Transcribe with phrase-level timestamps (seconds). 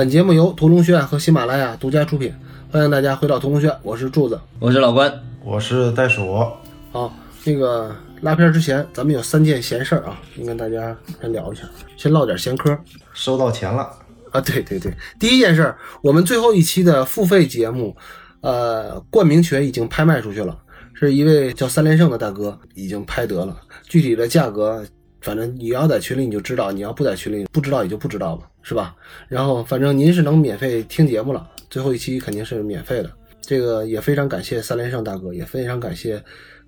[0.00, 2.34] 本节目由屠龙轩和喜马拉雅独家出品，
[2.72, 4.40] 欢迎大家回到屠龙轩，我是柱子。
[4.58, 5.12] 我是老关，
[5.44, 6.42] 我是袋鼠，
[6.90, 7.14] 好，
[7.44, 11.64] 那个拉片之前，咱们有三件闲事儿啊，先跟大家先聊一下，
[11.98, 12.74] 先唠点闲嗑
[13.12, 13.90] 收到钱了，
[14.30, 14.40] 啊。
[14.40, 17.94] 对对对，第一件事儿，我们最后一期的付费节目，
[18.40, 20.56] 呃，冠名权已经拍卖出去了，
[20.94, 23.54] 是一位叫三连胜的大哥已经拍得了，
[23.86, 24.82] 具体的价格，
[25.20, 28.94] 反正你要在群里你就知道，你要不在群里不知道也就不知道吧，是吧？
[29.28, 33.10] 然后反正您是能免费听节目了，最后一期肯定是免费的。
[33.40, 36.22] 这个也非常感谢三连胜大哥，也非常感谢，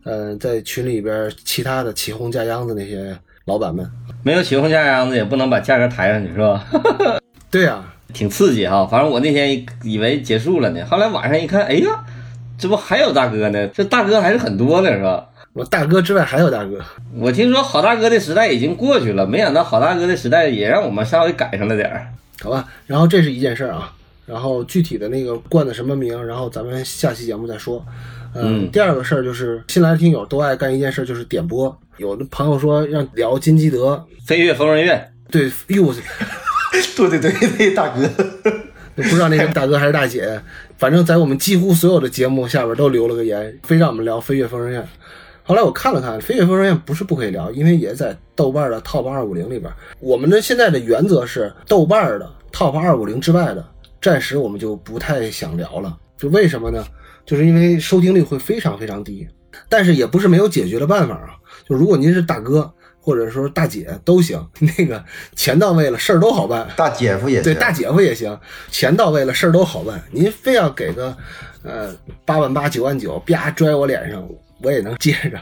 [0.05, 3.89] 呃，在群里边其他的起哄架秧子那些老板们。
[4.25, 6.67] 没有起哄架秧子也不能把价格抬上去，是吧？
[7.51, 8.85] 对呀、 挺刺激哈。
[8.87, 12.05] 反正我那天以为结束了呢，后来晚上一看，哎呀，
[12.59, 13.69] 这不还有大哥呢？
[13.69, 15.29] 这大哥还是很多的，是吧？
[15.55, 16.79] 我大哥之外还有大哥，
[17.15, 22.07] 我听说好大哥的时代已经过去了，没想到好大哥的时代也让我们稍微赶上了点儿。
[22.41, 22.67] 好吧？
[22.87, 23.93] 然后这是一件事儿啊，
[24.27, 27.85] 然后具体的那个冠的什么名，然后咱们下期节目再说。
[28.35, 31.79] 嗯，嗯第二个事儿就是新来的听友都爱干一件事，就是点播。
[31.99, 35.95] 有的朋友说让聊金基德，飞跃疯人院，对，哎呦，
[36.97, 38.09] 对对对对，大哥，
[38.97, 40.41] 不知道那是大哥还是大姐，
[40.79, 44.83] 反正在我们几乎所有的节目下边都留了个言，非让我们聊《飞跃疯人院》。
[45.53, 49.71] 后来我看了看，《飞跃疯人院》不是不可以聊，因为也在豆瓣的 Top 二五零里边。
[50.01, 53.63] 我们的现在的原则是，豆瓣的 Top 二五零之外的，
[54.01, 55.95] 暂时我们就不太想聊了。
[56.17, 56.83] 就为什么呢？
[57.27, 59.29] 就是因为收听率会非常非常低。
[59.69, 61.37] 但是也不是没有解决的办法啊。
[61.69, 64.43] 就如果您是大哥或者说大姐都行，
[64.79, 65.05] 那个
[65.37, 66.67] 钱到位了，事儿都好办。
[66.75, 68.41] 大姐夫也行，对，大姐夫也行，
[68.71, 70.03] 钱到位了，事儿都好办。
[70.13, 71.15] 您非要给个
[71.63, 74.27] 呃八万八、九万九，啪拽我脸上，
[74.63, 75.41] 我也能接着。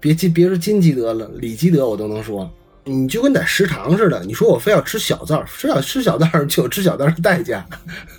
[0.00, 2.50] 别金别说金基德了，李基德我都能说。
[2.84, 7.66] 你就跟在食堂似的，你说我非要吃小灶，非要吃小灶就有吃小灶的代价。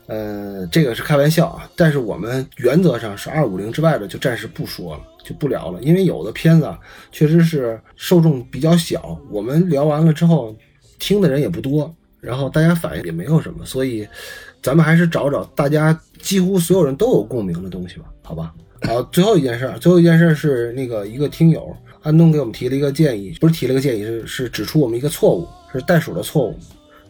[0.06, 6.72] 呃，这个是开玩笑啊，但是我们原则上是二五零之外的就暂时不说了，就不聊了，因为有的片子
[7.12, 10.56] 确实是受众比较小，我们聊完了之后
[11.00, 14.08] 听的人也不多，然后大家反应也没有什么，所以
[14.62, 18.54] 咱们还是找找大家几乎所有人都有共鸣的东西吧，好吧？
[18.84, 26.58] 好，最后一件事儿，最后一件事儿是那个一个听友安东给我们提了一个建议，不是提了个建议，是是指出我们一个错误，是袋鼠的错误，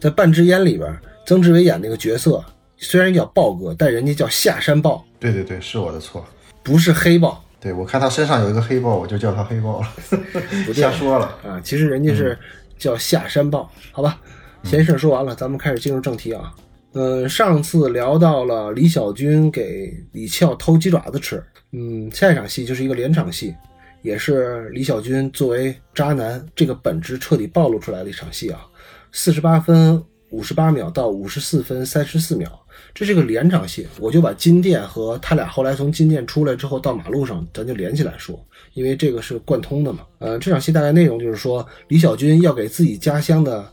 [0.00, 0.94] 在《半支烟》里边，
[1.26, 2.44] 曾志伟演那个角色
[2.76, 6.24] 虽然叫豹哥，但人家叫下山豹，对对对，是我的错。
[6.62, 9.88] 不是黑豹对我看他身上有一个黑豹，我就叫他黑豹了，
[10.74, 11.26] 瞎说了。
[11.46, 12.36] 啊，其实人家是
[12.78, 14.18] 叫下山豹，好吧？
[14.64, 16.52] 闲事儿说完了，咱们开始进入正题啊。
[16.92, 21.42] 嗯，上次聊到了李小军给李俏偷鸡爪子吃，
[21.72, 23.54] 嗯，下一场戏就是一个连场戏，
[24.02, 28.66] 也是李小军作为渣男这个本质彻底暴露出来的一场戏啊。
[29.12, 32.48] 四十八分五十八秒到五十四分三十四秒，
[32.94, 38.40] 这是个连场戏，我就把金店和他俩后来从金店出来之后到马路上，咱就连起来说，
[38.74, 40.00] 因为这个是贯通的嘛。
[40.18, 43.68] 呃，这场戏大概内容就是说，李小军要给自己家乡的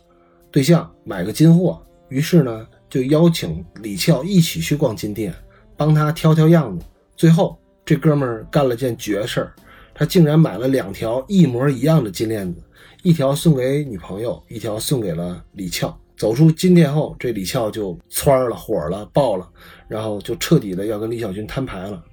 [0.51, 5.33] 对象买个金货，于是呢就邀请李俏一起去逛金店，
[5.75, 6.85] 帮他挑挑样子。
[7.15, 9.53] 最后这哥们儿干了件绝事儿，
[9.93, 12.61] 他竟然买了两条一模一样的金链子，
[13.01, 15.97] 一条送给女朋友，一条送给了李俏。
[16.17, 19.47] 走出金店后，这李俏就窜了、火了、爆了，
[19.87, 22.03] 然后就彻底的要跟李小军摊牌了。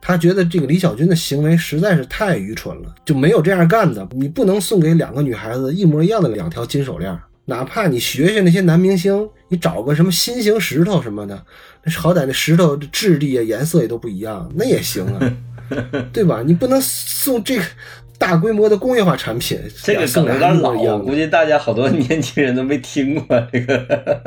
[0.00, 4.08] 他觉得这个李小军的行为实在是太愚蠢了，就没有这样干的。
[4.12, 7.14] 你不能送给两个女孩子一模一样的两条金手链，
[7.48, 11.44] 哪怕你学学那些男明星，你找个什么新型石头什么的，
[11.82, 15.34] 那好歹那石头的质地啊、颜色也都不一样，那也行啊，
[16.12, 16.42] 对吧？
[16.44, 17.64] 你不能送这个
[18.18, 23.78] 大规模的工业化产品，这个送梗有点老，俩一模一样的估计大家好多年轻人都没听过这个。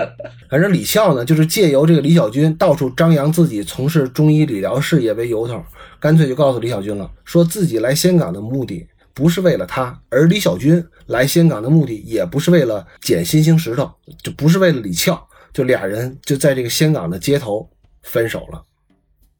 [0.49, 5.63] 反正李笑呢，就是借由这个李小军到处张扬自己从事中医理疗事业为由头，
[5.99, 13.91] 干脆就告诉李小军了，说自己来香港的目的不是为了他，而李小军来香港的目的也不是为了捡新兴石头，
[14.23, 17.69] 就不是为了李翘，就俩人就在这个香港的街头
[18.03, 18.63] 分手了。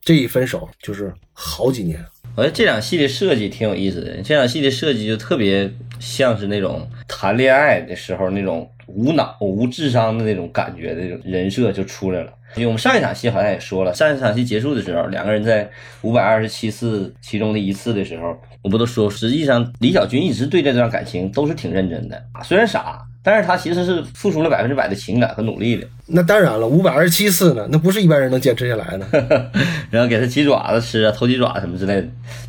[0.03, 2.03] 这一分手就是好几年，
[2.35, 12.33] 我觉得这场戏的设计挺有意思的，这场戏的设计就特别像是那种谈恋爱的时候那种无脑、无智商的那种感觉的人设就出来了。
[12.55, 15.69] 因为我们上一场戏好像也说了，上一场戏结束的时候，两个人在
[16.01, 25.87] 五百二十七次其中的一次的时候，我不都说，实际上李小军一直对这段感情都是挺认真的，虽然傻，但是他其实是付出了百分之百的情感和努力的。
[26.07, 29.51] 那当然了，五百二十七次呢，那不是一般人能坚持下来的。
[29.89, 32.07] 然后给他鸡爪子吃啊，偷鸡爪什么之类的。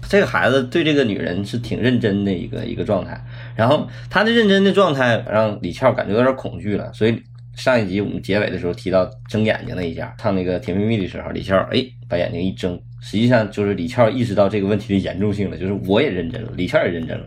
[0.09, 3.19] 这个孩子对这个女人是挺认真的一个一个状态，
[3.55, 7.23] 然后他的认真的状态让李俏感觉有点恐惧了，所以
[7.55, 17.25] 上一集我们结尾的时候提到睁眼睛那一下，唱那个《甜蜜蜜》的时候，李翘哎把眼睛一睁，实际上就是李翘意识到这个问题的严重性了，就是我也认真了，李翘也认真了。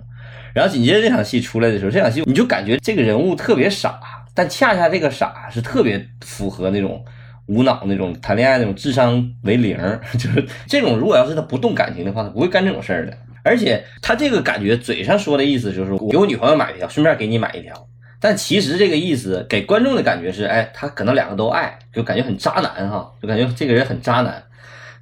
[0.56, 4.00] 然后紧接着这场戏出来的时候，这场戏你就感觉这个人物特别傻，
[4.34, 7.04] 但恰恰这个傻是特别符合那种
[7.48, 9.78] 无脑那种谈恋爱那种智商为零，
[10.18, 13.18] 就是这种如果要是他不动感情的话，他不会干这种事儿的。
[13.44, 17.88] 而且他这个感觉嘴上说的意思就是我给我女朋友买一条，顺便给你买一条。
[18.22, 24.42] 但其实这个意思给观众的感觉是，哎，他可能两个都爱，就感觉很渣男哈，就感觉这个人很渣男，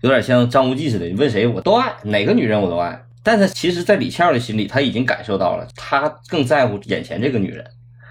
[0.02, 3.00] 有点像张无忌似的，你问谁我都爱，哪个女人我都爱。
[3.24, 7.66] 但他其实，在李翘的心里，他已经感受到了，他更在乎眼前这个女人，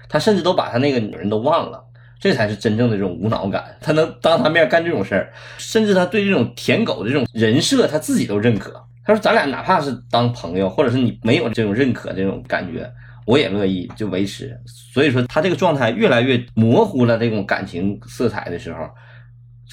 [0.09, 1.79] 他甚至都把他那个女人都忘了，
[2.19, 3.63] 这才是真正的这种无脑感。
[3.79, 8.73] 他能当他面干这种事儿，甚至他对这种舔狗的这种人设，他自己都认可。
[9.05, 12.89] 他说：“咱俩哪怕是当朋友，或者是你没有这种认可这种感觉，
[13.25, 14.57] 我也乐意就维持。”
[14.93, 18.89] 所以说，他这个状态越来越模糊了，这种感情色彩的时候。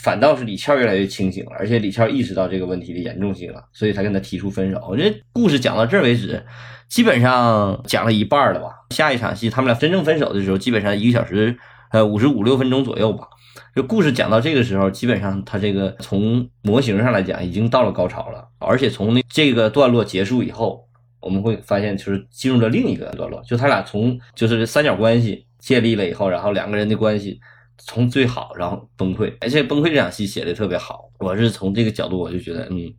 [0.03, 4.81] 反倒是李翘越来越清醒了，而且李翘意识到这个问题的严重性了，所以才跟他提出分手。
[4.89, 6.43] 我觉得故事讲到这儿为止，
[6.89, 8.69] 基本上讲了一半了吧。
[8.91, 11.55] 下一场戏他们俩真正分手的时候，基本上一个小时
[11.93, 13.29] 呃五十五六分钟左右吧。
[13.77, 20.89] 就故事讲到这个时候，基本上他这个从模型上来讲已经到了高潮了，而且从那这个段落结束以后，
[21.21, 27.39] 我们会发现就是进入了另一个段落，就他俩从就是三角关系建立了以后，然后两个人的关系。
[27.85, 31.11] 从最好，然后崩溃，而且崩溃这场戏写的特别好。
[31.19, 32.93] 我是从这个角度，我就觉得，嗯，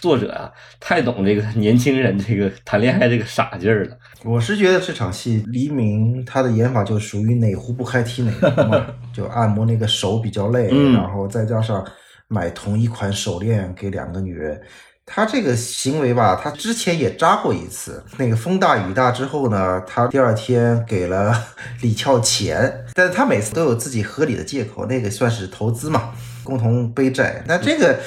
[0.00, 0.50] 作者啊，
[0.80, 3.96] 太懂这个年轻人这个谈恋爱这个傻劲儿了。
[4.24, 11.86] 我是觉得这场戏，黎明他的演法就属于哪壶不开提哪壶嘛， 就按摩那个手比较累，然后再加上
[12.28, 14.60] 买同一款手链给两个女人。
[15.08, 18.04] 他这个行为吧，他之前也扎过一次。
[18.18, 21.34] 那个风大雨大之后呢，他第二天给了
[21.80, 26.10] 李翘钱，但是他每次都有自己合理的借口，那个算是投资嘛，
[26.44, 27.42] 共同背债。
[27.46, 27.98] 那这个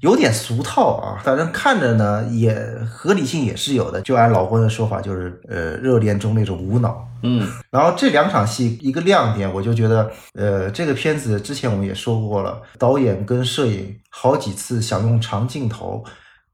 [0.00, 2.56] 有点俗套啊，反正看着呢也
[2.88, 4.00] 合理性也是有的。
[4.02, 7.06] 就按老郭的说法，就是呃热恋中那种无脑。
[7.22, 16.04] 嗯，然后这两场戏一个亮点，我就觉得呃这个片子之前我们也说过了，导演跟摄影好几次想用长镜头。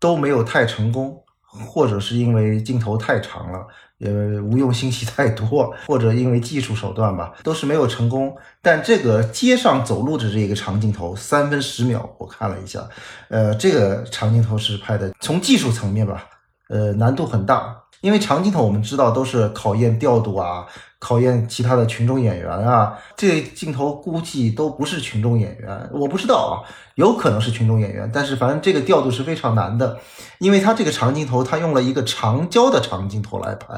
[0.01, 3.67] 都没有太成功，或者是因为镜头太长了，
[4.01, 8.35] 呃，无用信息太多，或者因为技术手段吧，都是没有成功。
[8.63, 12.89] 但这个街上走路的这个长镜头，三分十秒，我看了一下，
[13.29, 16.27] 呃，这个长镜头是拍的，从技术层面吧，
[16.69, 20.67] 呃，难度很大，因为长镜头我们知道都是考验调度啊。
[21.01, 26.55] 考验其他的群众演员啊，这镜头估计都不是群众演员，我不知道啊，
[26.95, 29.99] 有可能是群众演员，但是反正这个调度是非常难的，
[30.39, 33.75] 因为他这个长镜头，他用了一个长焦的长镜头来拍，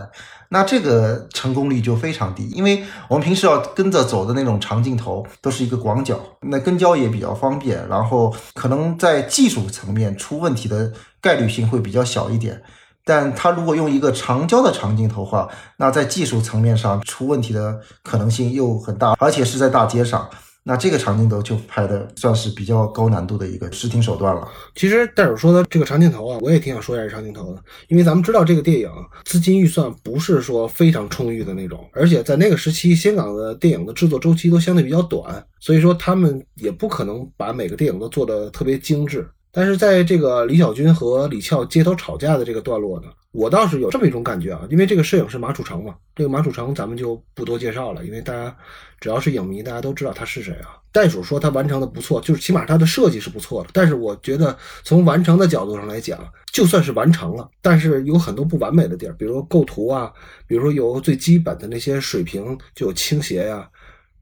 [0.49, 12.61] 那这个成功率就非常低，因为我们平时要跟着走的那种长镜头都是一个广角，那跟焦也比较方便，然后可能在技术层面出问题的概率性会比较小一点。
[13.05, 20.29] 但他如果用一个长焦的长镜头话，那在技术层面上出问题的可能性又很大，而且是在大街上，
[20.63, 24.47] 那这个长镜头就拍的算是比较高难度的一个视听手段了。
[24.77, 28.89] 其实戴尔说的这个长镜头啊，我也挺想说一下这长镜头的，因为咱们知道这个电影
[29.25, 39.29] 资金预算不是说非常充裕的那种，而且在那个时期，香港的电影的制作周期都相对比较短，所以说他们也不可能把每个电影都做的特别精致。
[39.55, 48.57] 但是在这个李小军和李翘街头吵架的这个段落呢，我倒是有这么一种感觉啊，因为这个摄影是马楚成嘛，这个马楚成咱们就不多介绍了，因为大家
[48.99, 50.81] 只要是影迷，大家都知道他是谁啊。
[50.91, 53.69] 袋鼠说他完成的不错，就是起码他的设计是不错的。
[53.75, 56.19] 但是我觉得从完成的角度上来讲，
[56.51, 60.11] 就算是完成了，但是有很多不完美的地儿，比如说构图啊，
[60.47, 63.69] 比如说有最基本的那些水平就有倾斜呀，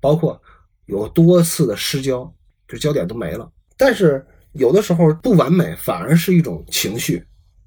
[0.00, 0.40] 包括
[0.86, 2.28] 有多次的失焦，
[2.66, 3.48] 就焦点都没了。
[3.76, 4.26] 但是。
[4.52, 7.22] 有的时候不完美反而是一种情绪，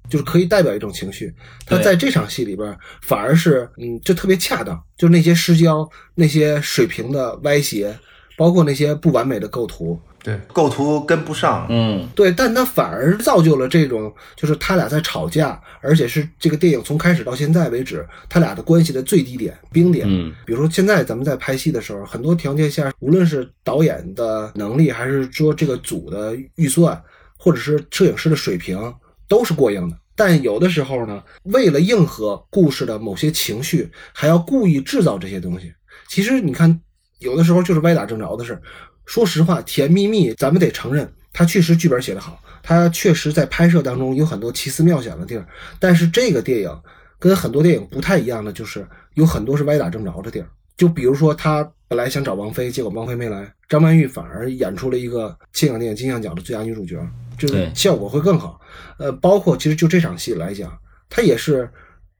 [0.08, 1.32] 就是可以代表一种情绪。
[1.64, 7.98] 他在这场戏里边反而是，嗯，就特别恰当，就是那些失焦、那些水平的歪斜，
[8.36, 10.00] 包括那些不完美的构图。
[10.24, 20.06] 对，构图跟不上，嗯，对，但他反而造就了这种，就是他俩在吵架，而且是这个电影从开始到现在为止，他俩的关系的最低点、冰点。
[20.08, 26.98] 嗯，比如说现在咱们在拍戏的时候，很多条件下，无论是导演的能力，还是说这个组的预算，
[27.36, 28.94] 或者是摄影师的水平，
[29.28, 29.96] 都是过硬的。
[30.16, 35.70] 但有的时候呢，为了应和故事的某些情绪，还要故意制造这些东西。
[36.08, 36.80] 其实你看，
[37.18, 38.58] 有的时候就是歪打正着的事。
[39.06, 45.46] 说实话，《甜蜜蜜》咱们得承认，它确实剧本写得好，它确实在拍摄当中有很多奇思妙想的地儿。
[45.78, 46.82] 但是这个电影
[47.18, 50.46] 跟很多电影不太一样的，就是有很多是歪打正着的地儿。
[50.76, 56.98] 就比如说，他本来想找王菲，结果王菲没来，张曼玉反而演出了一个香港电影金像奖的最佳女主角，
[57.38, 58.60] 这个效果会更好。
[58.98, 60.76] 呃，包括其实就这场戏来讲，
[61.08, 61.70] 它也是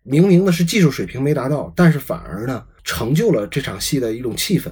[0.05, 4.71] 明明的是技术水平没达到，但是反而呢成就了这场戏的一种气氛。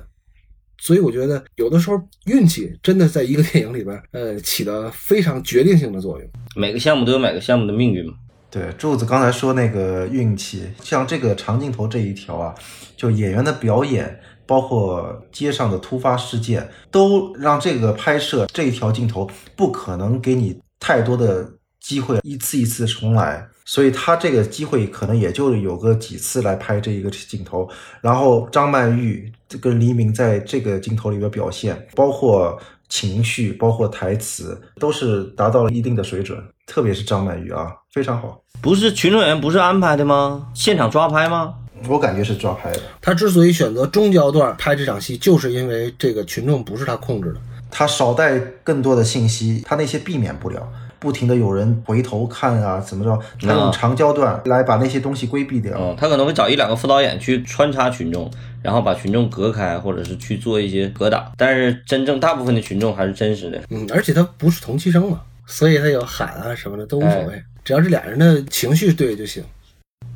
[0.83, 6.29] 所以我觉得有的时候运气真的在一个电影里边，呃，起的非常决定性的作用。
[6.57, 8.15] 每个项目都有每个项目的命运嘛。
[8.51, 12.53] 对，柱子刚才说那个运气，像这个长镜头这一条啊，
[12.97, 21.49] 就演员的表演，包括街上的突发事件，都让这个拍摄这一条镜头不可能给你太多的
[21.81, 27.69] 机会一次一次重来，所以他这个机会可能也就有个几次来拍这一个镜头。
[28.01, 36.43] 然后张曼玉跟黎明在这个镜头里边表现，包括情绪，包括台词，都是达到了一定的水准。
[36.67, 40.49] 特别是张曼玉啊，非常好，不是群众演员不是安排的吗？
[40.55, 41.55] 现场抓拍吗？
[41.89, 42.81] 我感觉是抓拍的。
[43.01, 47.41] 他之所以选择中焦段拍这场戏，就是因为这个群众不是他控制的。
[47.71, 50.67] 他少带更多的信息，他那些避免不了，
[51.03, 53.19] 不停的有人回头看啊，怎么着？
[53.45, 55.77] 他用长焦段来把那些东西规避掉。
[55.77, 58.31] 嗯，他可能会找一两个副导演去穿插群众，
[58.63, 61.33] 然后把群众隔开，或者是去做一些隔挡。
[61.37, 63.61] 但是真正大部分的群众还是真实的。
[63.71, 69.43] 嗯，而且他不是同期声嘛，所以他有喊啊什么的都无所谓，只要是俩人的情绪对就行。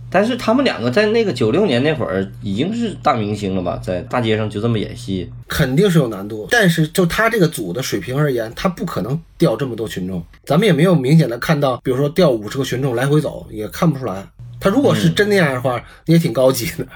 [0.09, 14.25] 但是他们两个在那个九六年那会儿已经是大明星了吧，在大街上就这么演戏，肯定是有难度，但是就他这个组的水平而言，他不可能调这么多群众，咱们也没有明显的看到，比如说调五十个群众来回走，也看不出来。
[14.59, 16.87] 他如果是真那样的话，也挺高级的。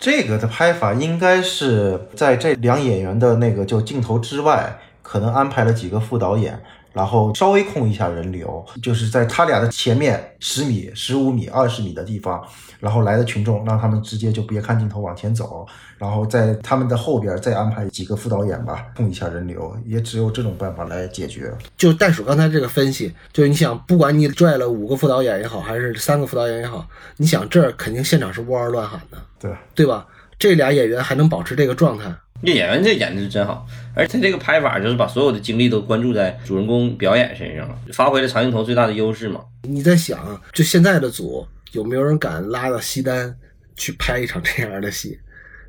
[0.00, 6.58] 这个的拍法应该是在这两演员的那个就镜头之外，可能安排了几个副导演，
[6.92, 12.42] 然后稍微控一下人流，就是在他俩的前面十米、十五米、二十米的地方，
[12.78, 15.66] 然后来的群众让他们直接就别看镜头往前走，
[15.98, 21.52] 然后在他们的后边再安排几个副导演吧，控一下人流，也只有这种办法来解决。
[21.76, 30.06] 就袋鼠刚才这个分析，就是你想，不管你拽了五个副导演也好，还是三个副导演也好，你想这儿肯定现场是窝儿乱喊的，对，对吧？
[30.38, 32.12] 这俩演员还能保持这个状态，
[32.44, 39.40] 这演员这演的是真好，而且这个拍法就是把所有的精力都关注在主人公表演身上了，发挥了长镜头最大的优势嘛。
[39.62, 43.34] 你在想，就现在的组有没有人敢拉到西单
[43.76, 45.18] 去拍一场这样的戏？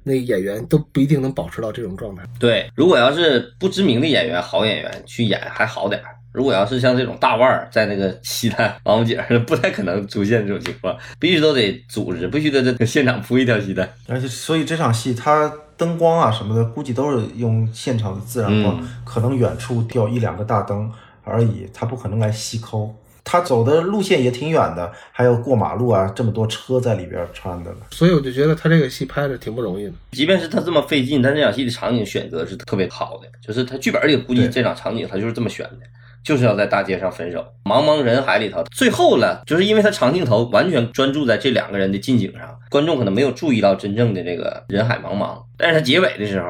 [0.06, 2.24] 那演员都不一定能保持到这种状态。
[2.38, 13.88] 对，如果要是不知名的演员、好演员去演还好点儿，如果要是像这种大腕儿在那个西单王府井， 不太可能出现这种情况，必须都得组织，必须得在现场铺一条西单。
[14.08, 15.50] 而且所以这场戏它
[15.84, 20.90] 灯光啊什么的，估计都是用现场的自然光，可能远处吊一两个大灯
[21.26, 22.96] 而已，他不可能来细抠。
[23.26, 27.78] 他走的路线也挺远的，还有过马路啊，这么多车在里边穿的呢。
[27.92, 29.94] 所以我就觉得他这个戏拍的挺不容易的。
[30.12, 35.86] 即便是他这么费劲，但这场戏的场景选择是特别好的，就是他剧本里估计这场场景他就是这么选的，
[36.24, 45.44] 就是要在大街上分手，茫茫人海里头，最后了，就是因为他长镜头完全专注在这两个人的近景上，观众可能没有注意到真正的这个人海茫茫。
[45.58, 46.48] 但是他结尾的时候，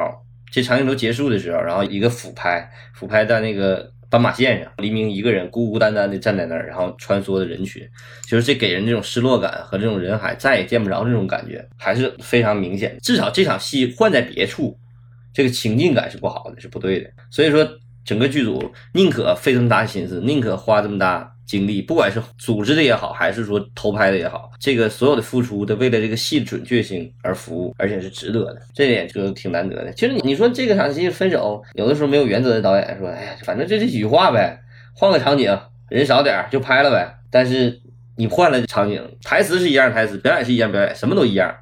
[0.52, 3.92] 这长镜头结束的时候，然后一个俯拍，俯拍在那个。
[4.14, 7.82] 斑马线上，黎明一个人孤孤单单的站在那儿，然后穿梭的人群，
[8.28, 12.96] 就是这给人这种失落感和这种人海再也见不着这种感觉，还是非常明显。
[13.02, 14.78] 至少这场戏换在别处，
[15.34, 17.10] 这个情境感是不好的，是不对的。
[17.32, 17.68] 所以说，
[18.06, 29.92] 整个剧组宁可费这么大心思，宁可花这么大精力，不管是组织的也好，还是说偷拍的也好，这个所有的付出都为了这个戏的准确性而服务，而且是值得的，这点就挺难得的。
[29.94, 34.60] 其实你说这个场戏分手，有的时候没有原则的导演说，哎呀，反正就这几句话呗，
[34.96, 35.58] 换个场景，
[35.90, 37.18] 人少点就拍了呗。
[37.30, 37.82] 但是
[38.16, 41.54] 你换了场景，台词是一样台词，表演是一样表演，什么都一样，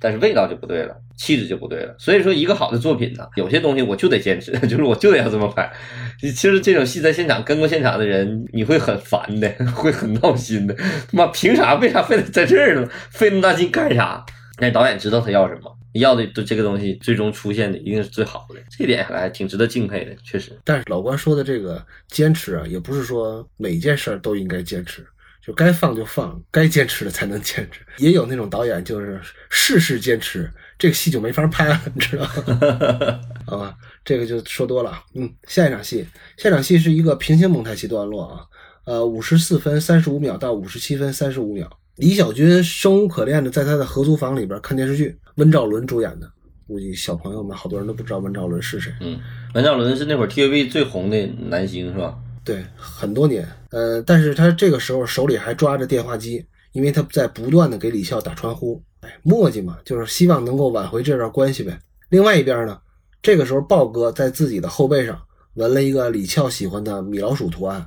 [0.00, 0.96] 但是味道就不对了。
[1.16, 5.72] 气质就不对了，所以说一个好的作品呢，有些东西我就得坚持， 就是我就得要这么拍。
[6.20, 10.76] 其实这种戏在现场跟过现场的人，你会很烦的，会很闹心的。
[11.12, 11.74] 妈，凭啥？
[11.74, 12.88] 为啥非得在这儿呢？
[13.10, 14.24] 费那么大劲干啥？
[14.58, 20.52] 那导演知道他要什么，要的都这个东西最终出现的一定是最好的，这点还挺值得敬佩的，确实。
[20.64, 25.04] 但是老关说的这个坚持啊，也不是说每件事儿都应该坚持，
[25.44, 27.80] 就该放就放，该坚持的才能坚持。
[27.98, 30.48] 也有那种导演就是事事坚持。
[30.78, 33.20] 这个戏就没法拍了，你知道吗？
[33.46, 34.92] 好吧，这个就说多了。
[35.14, 38.40] 嗯，下一场戏，下一场戏是一个平行蒙太奇段落啊。
[38.84, 46.30] 呃，五十四分三十五秒到五十七分三十五秒，李小军生无可恋的在他的合租房里边看电视剧，温兆伦主演的。
[46.66, 48.92] 估计小朋友们好多人都不知道温兆伦是谁。
[49.00, 49.18] 嗯，
[49.54, 52.18] 温兆伦是那会儿 TVB 最红的男星是吧？
[52.42, 53.46] 对，很多年。
[53.70, 58.82] 呃，但是他这个时候手里还抓着电话机，因为他在不断的给李笑打传呼。
[59.22, 61.78] 磨叽嘛，就是希望能够挽回这段关系呗。
[62.08, 62.78] 另外一边呢，
[63.22, 65.20] 这个时候，豹哥在自己的后背上
[65.54, 67.86] 纹了一个李翘喜欢的米老鼠图案，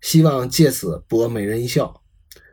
[0.00, 1.94] 希望借此博美人一笑。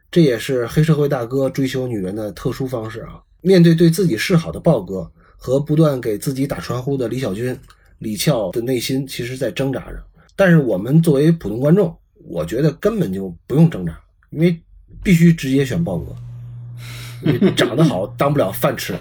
[0.10, 3.22] 这也是黑社会大哥追求女人的特殊方式啊！
[3.42, 7.58] 面对对自己示好的豹哥和不断给自己打传呼的李小军，
[8.00, 10.04] 李翘的内心其实在挣扎着。
[10.36, 13.98] 但是我们作为普通观众，我觉得根本就不用挣扎，
[14.32, 14.62] 因为
[15.02, 16.14] 必须直接选豹哥，
[17.24, 18.98] 因为长得好当不了饭吃，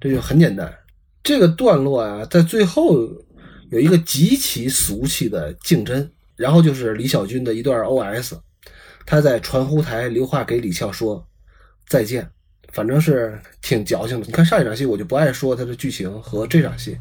[0.00, 0.72] 这就很简单。
[1.22, 2.96] 这个段落啊，在最后
[3.70, 8.38] 有一个极其俗气的竞争，然后就是李小军的一段 OS。
[9.04, 11.26] 他在传呼台留话给李翘说
[11.86, 12.28] 再见，
[12.72, 14.26] 反正是挺矫情的。
[14.26, 16.98] 你看上一场戏，我就不爱说他的剧情和这场戏，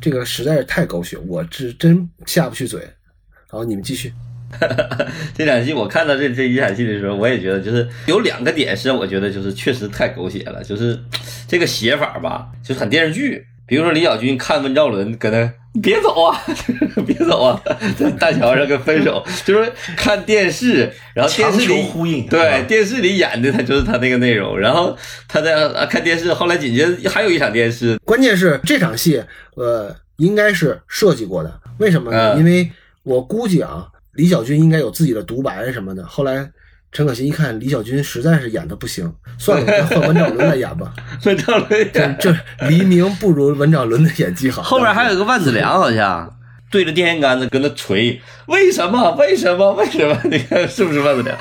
[0.00, 2.80] 这个实在是太狗血，我是真下不去嘴。
[2.82, 4.12] 然后你们继续。
[5.36, 10.98] 这场戏我看到这这一场戏的时候，我也觉得就是有两个点是我觉得就是确实太狗血了，就是
[11.46, 13.46] 这个写法吧，就是很电视剧。
[13.66, 15.52] 比如说李小军看温兆伦搁那。
[15.80, 16.36] 别走啊！
[17.06, 17.62] 别走啊！
[17.96, 29.22] 在大桥上跟分手，就是看电视，然后电视里呼应，对电视里演的他就是他那个内容，然后他在啊看电视，后来紧接着还有一场电视，关键是这场戏，
[29.54, 32.34] 呃，应该是设计过的，为什么呢？
[32.36, 32.68] 因为
[33.04, 36.50] 我估计啊，李小军应该有自己的独白什么的，后来。
[36.92, 40.92] 陈可辛一看李小军实在是演的不行，算了，换 文兆伦来演吧。
[41.24, 42.36] 文兆伦这这
[42.68, 44.60] 黎明不如文兆伦的演技好。
[44.60, 46.28] 后面还有个万梓良，好像
[46.68, 49.12] 对着电线杆子跟他锤，为什么？
[49.14, 49.72] 为什么？
[49.74, 50.18] 为什么？
[50.24, 51.38] 你看是不是万梓良？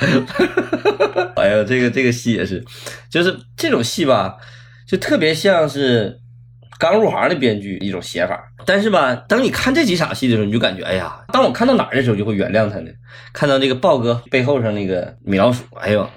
[1.35, 2.63] 哎呀，这个这个戏也是，
[3.09, 4.35] 就是这种戏吧，
[4.87, 6.19] 就特别像是。
[6.79, 12.89] 刚入行的编剧一种写法，但是吧，等你看这几场戏的时候，你就感觉，哎呀，当我看到哪儿的时候，就会原谅他呢。
[13.33, 16.09] 看到那个豹哥背后上那个米老鼠，哎呦，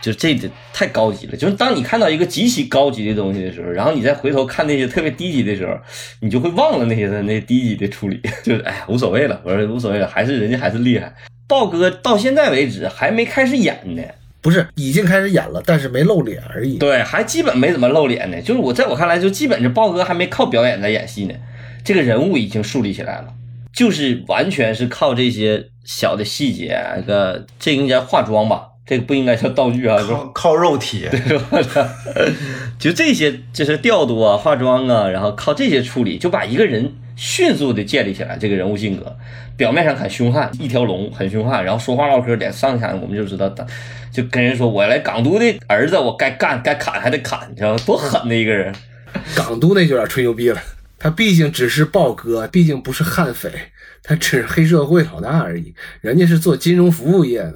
[0.00, 0.38] 就这
[0.72, 1.36] 太高级了。
[1.36, 5.76] 就是当你看到一个极其高级的东西的时候，然后你再回头看那些特别低级的时候，
[6.20, 9.40] 你就会忘了那些那低级的处理， 就是哎呀，无所谓了。
[9.44, 11.12] 我说无所谓了，还是人家还是厉害。
[11.48, 14.02] 豹哥到现在为止还没开始演呢。
[14.44, 16.76] 不是已经开始演了，但是没露脸而已。
[16.76, 18.42] 对，还基本没怎么露脸呢。
[18.42, 21.34] 就是我在我看来，就基本是豹哥还没靠表演在演戏呢，
[21.82, 23.28] 这个人物已经树立起来了，
[23.72, 28.68] 就是完全是靠这些小的细节，那个这应该化妆吧？
[28.86, 31.08] 这个不应该叫道具啊，靠靠肉体。
[31.10, 31.20] 对
[32.78, 39.16] 就这些，就是调度啊、化妆啊，然后靠这些处理，就把一个人迅速的建立起来，这个人物性格。
[39.56, 43.64] 表面上很凶悍，一条龙很凶悍，然后说话唠嗑，脸上下我们就知道，他
[44.10, 47.80] 就跟人说：“我来港督的儿子，我该干该砍还得砍，你知道吗？
[47.86, 48.74] 多狠的一个人。
[49.36, 50.60] ”港督那就有点吹牛逼了，
[50.98, 53.48] 他毕竟只是豹哥，毕竟不是悍匪，
[54.02, 57.54] 他只是黑社会老大而已，人家是做金融服务业的。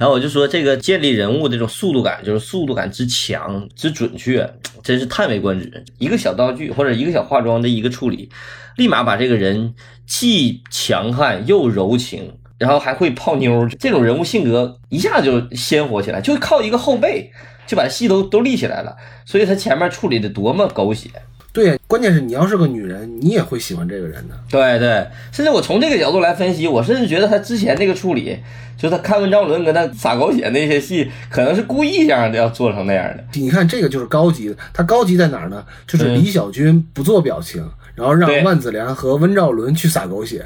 [0.00, 4.50] 然后我就说，这个建立人物这种速度感，就是速度感之强之准确，
[4.82, 5.84] 真是叹为观止。
[5.98, 8.30] 一个小道具或者一个小化妆的一个处理，
[8.78, 9.74] 立马把这个人
[10.06, 17.30] 既强悍又柔情，然后还会泡妞，这种人物性格一下就鲜活起来，就靠一个后背
[17.66, 18.96] 就把戏都都立起来了。
[19.26, 21.10] 所以他前面处理的多么狗血。
[21.52, 24.34] 对呀，关键是你要是个女人，你也会喜欢这个人的。
[24.48, 28.38] 对对，甚至我从这个角度来分析，我甚至觉得他之前那个处理，
[28.76, 33.24] 就是他看文章伦跟他撒狗血那些戏，可能是故意这样的要做成那样的。
[33.32, 35.64] 你看这个就是高级的，他高级在哪儿呢？
[35.86, 37.68] 就是李小军不做表情。
[38.00, 40.42] 然后让万梓良和温兆伦去撒狗血，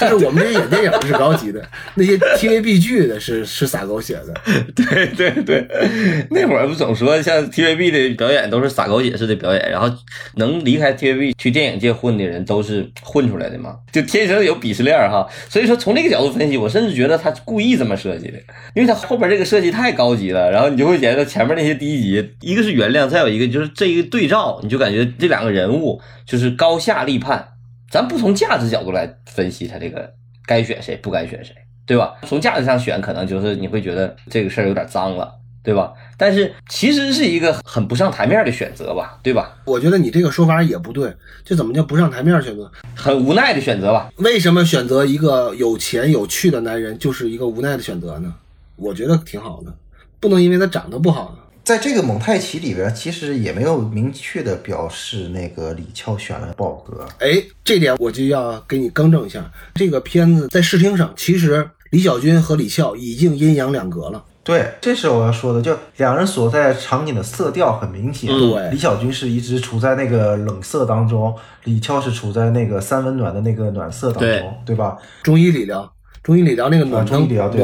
[0.00, 1.62] 但是我们这些演电影的是高级的，
[1.96, 4.34] 那些 TVB 剧的是是撒狗血的。
[4.74, 5.68] 对对对，
[6.30, 9.94] 那会儿不总说像 TVB 的表演都是撒狗血式的表演，然后
[10.36, 15.28] 能离开 TVB 去电影界混的人都是混出来的嘛，就天生有鄙视链哈。
[15.50, 18.38] 所以说从这个角度分析，我甚至觉得他故意这么设计的，
[18.74, 26.93] 因为他后边这个设计太高级了，然后你就会觉得前面那些低级，一个是原谅，再有一个就是这一个对照，你就感觉这两个人物就是高下。
[26.94, 27.44] 大立判，
[27.90, 30.14] 咱不从价值角度来分析他这个
[30.46, 31.52] 该选谁不该选谁，
[31.84, 32.14] 对吧？
[32.22, 35.92] 从价值上选，可能就是你会觉得这个事儿有点脏了，对吧？
[36.16, 39.56] 但是其实是一个很不上台面的选择吧，对吧？
[39.64, 41.12] 我觉得你这个说法也不对，
[41.44, 42.70] 这怎么叫不上台面选择？
[42.94, 44.08] 很无奈的选择吧？
[44.18, 48.32] 为什么选择一个有钱有趣的男人就是一个无奈的选择呢？
[48.76, 49.74] 我觉得挺好的，
[50.20, 51.36] 不能因为他长得不好。
[51.64, 57.06] 在这个蒙太奇里边，其实也没有明确的表示那个李翘选了豹哥。
[57.20, 59.50] 哎，这点我就要给你更正一下。
[59.74, 64.22] 这个片子在视听上，其实李小军和李翘已经阴阳两隔了。
[64.42, 68.28] 对，这是我要说的，就两人所在场景的色调很明显。
[68.28, 74.98] 对，李小军是一直处在那个冷色当中，李翘是处在那个三温暖的那个暖色当中，对吧？
[75.22, 75.90] 中医理疗。
[76.24, 77.60] 钟意理疗那个啊，暖灯，钟意疗对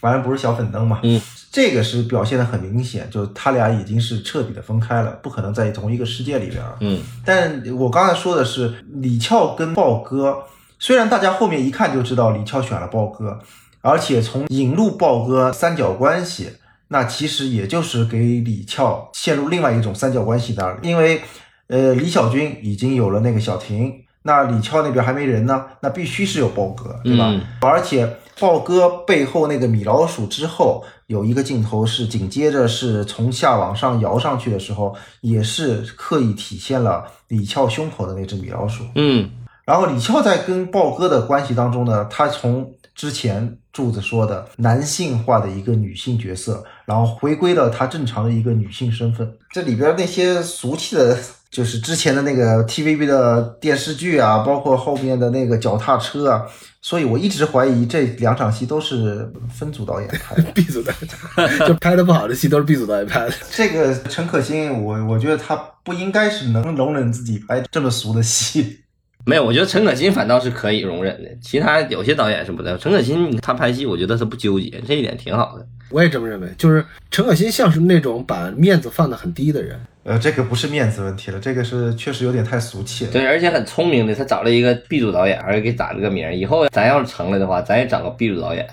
[0.00, 1.00] 反正不是小粉灯嘛。
[1.02, 6.76] 嗯，这个是表现的很明显，就是他俩已经是彻底的分开了，不可能在同一个世界里边儿。
[6.80, 10.44] 嗯，但我刚才说的是李翘跟豹哥，
[10.78, 13.40] 虽然大家后面一看就知道李翘选了豹哥，
[13.80, 16.50] 而且从引入豹哥三角关系，
[16.86, 21.20] 那其实也就是给李翘陷入另外一种三角关系那儿，因为
[21.66, 23.92] 呃李小军已经有了那个小婷，
[24.26, 27.30] 那李翘那边还没人呢，那必须是有豹哥，对吧？
[27.30, 38.84] 嗯而且豹哥背后那个米老鼠之后有一个镜头是紧接着是从下往上摇上去的时候，也是刻意体现了李翘胸口的那只米老鼠。
[38.96, 39.30] 嗯
[39.64, 49.28] 然后李翘在跟豹哥的关系当中呢，他从之前柱子说的男性化的一个女性角色，然后回归了他正常的一个女性身份。
[49.50, 51.18] 这里边那些俗气的，
[51.50, 56.42] 就是之前的那个 TVB 的电视剧啊，包括后面的那个脚踏车啊，
[56.82, 60.42] 所以我一直怀疑这两场戏都是分组导演拍的。
[60.52, 60.92] B 组导
[61.38, 63.32] 演，就拍的不好的戏都是 B 组导演拍的。
[63.50, 68.80] 这个陈可辛，我我觉得他不应该是能容忍自己拍这么俗的戏。
[69.24, 72.76] 没有，我觉得陈可辛反倒是可以容忍的，其他有些导演是不的。
[72.78, 75.66] 陈可辛他拍戏，我觉得他不纠结，这一点挺好的。
[75.90, 79.80] 我也这么认为，就是陈可辛像是那种把面子放得很低的人。
[80.06, 83.10] 呃，这个不是面子问题了，这个是确实有点太俗气了。
[83.10, 86.32] 对，而且很聪明的，他找了一个 B 组导演，而且给打了个名儿。
[86.32, 88.64] 以后咱要是成了的话，咱也找个 B 组导演，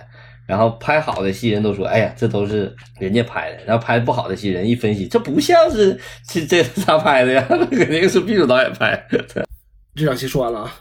[0.46, 9.48] 然后拍好的戏，人都说，哎呀，这都是人家拍的；然后拍不好的戏，人一分析，这不像是这这是他拍的呀， 肯定是 B 组导演拍的。
[9.96, 10.76] 这场戏说完了啊，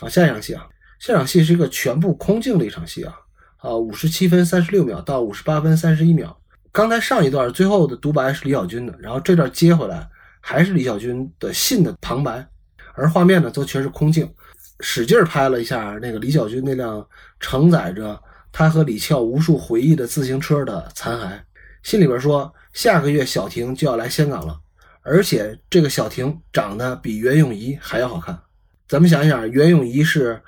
[0.00, 0.66] 好，下一场戏啊，
[0.98, 3.14] 下场戏是一个全部空镜的一场戏啊，
[3.58, 6.37] 啊，五十七分三十六秒到五十八分三十一秒。
[6.78, 10.08] 刚才上一段最后的独白是李小军的，然后这段接回来
[10.40, 12.46] 还是李小军的信的旁白，
[12.94, 14.32] 而画面呢则全是空镜，
[14.78, 17.04] 使劲拍了一下那个李小军那辆
[17.40, 18.16] 承载着
[18.52, 21.36] 他和李翘无数回忆的自行车的残骸。
[21.82, 24.56] 信里边说，下个月小婷就要来香港了。
[25.02, 28.38] 而且这个小婷长得比袁咏仪还要好看。
[28.86, 30.40] 咱们想一想，袁咏仪是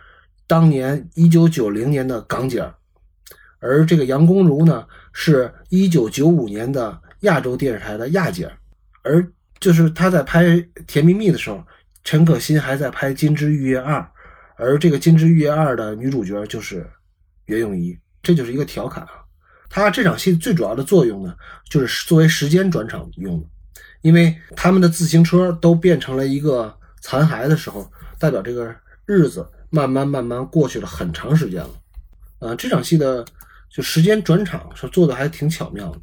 [0.46, 2.72] 当年一九九零年的港姐，
[3.58, 8.50] 而这个杨恭如呢，是一九九五年的亚洲电视台的亚姐。
[9.02, 9.26] 而
[9.58, 10.44] 就是她在拍
[10.86, 11.64] 《甜蜜蜜》的时候，
[12.04, 13.98] 陈可辛还在拍《金枝玉叶二》，
[14.56, 16.88] 而这个《金枝玉叶二》的女主角就是
[17.46, 19.10] 袁咏仪，这就是一个调侃啊。
[19.68, 21.34] 她这场戏最主要的作用呢，
[21.68, 23.46] 就是作为时间转场用的。
[24.02, 31.70] 因为他们的自行车都变成了一个残骸的时候，代表这个日子慢慢慢慢过去了很长时间了。
[32.38, 33.22] 啊，这场戏的
[33.72, 35.98] 就时间转场是做的还挺巧妙的，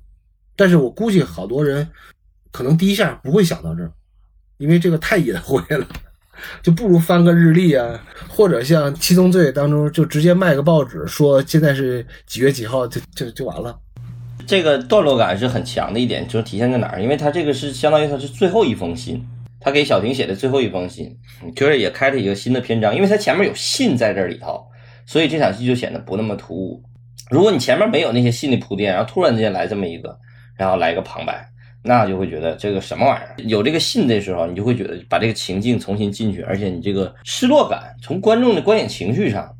[0.55, 1.87] 但是我估计好多人
[2.51, 3.91] 可能第一下不会想到这儿，
[4.57, 5.85] 因为这个太隐晦了，
[6.63, 13.77] 就不如翻个日历啊，或者像《七宗罪》当中就直接卖个报纸说现在是几月几号就就就完了。
[14.45, 17.01] 这个段落感是很强的一点，就是体现在哪儿？
[17.01, 19.21] 因为他这个是相当于他是最后一封信，
[19.59, 21.13] 他给小婷写的最后一封信，
[21.53, 22.95] 就是也开了一个新的篇章。
[22.95, 24.65] 因为他前面有信在这里头，
[25.05, 26.81] 所以这场戏就显得不那么突兀。
[27.29, 30.17] 如果你前面没有那些信的铺垫，然后突然之间来这么一个，
[30.55, 31.45] 然后来一个旁白，
[31.83, 33.45] 那就会觉得这个什么玩意儿？
[33.47, 39.53] 有这个信的时候，你就会觉得把这个情境重新进去，而且你这个失落感，从观众的观影情绪上，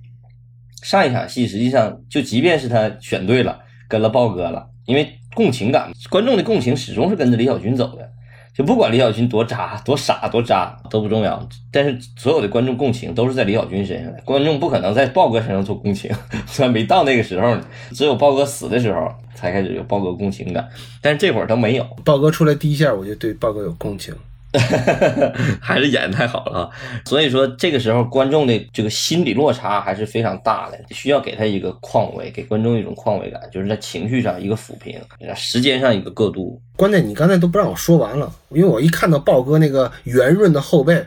[0.82, 4.68] 上一场戏实际上就即便是他选对了，跟了豹哥了。
[4.86, 8.10] 因为共情感，观众的共情始终是跟着李小军走的，
[8.58, 16.10] 就不管李小军多渣、多傻、多渣都不重要，但是所有的观众共情都是在李小军身上的，观众不可能在豹哥身上做共情，
[16.48, 20.68] 虽然没到那个时候呢，只有豹哥死的时候才开始有豹哥共情感，
[21.02, 24.12] 但是这会儿都没有，豹哥出来第一下，我就对豹哥有共情。
[25.62, 26.70] 还是演的太好了啊！
[27.06, 35.00] 所以说这个时候观众的这个心理落差还是非常大的，需要给他一个况味，给观众一种况味感，就是在情绪上一个抚平，
[35.36, 36.62] 时间上一个过渡。
[36.76, 41.04] 关键你刚才都不让我说完了，因为我一看到豹哥那个圆润的后背，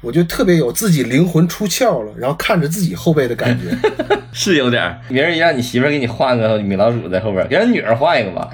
[0.00, 3.76] 我就特别有自己灵魂出窍了，然后看着自己后背的感觉。
[4.32, 8.50] 是有点儿，明儿让你媳妇儿给你画个米老鼠在后边，给人女儿画一个吧。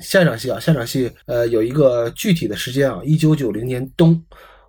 [0.00, 4.22] 下场戏啊，下场戏，呃，有一个具体的时间啊，一九九零年冬，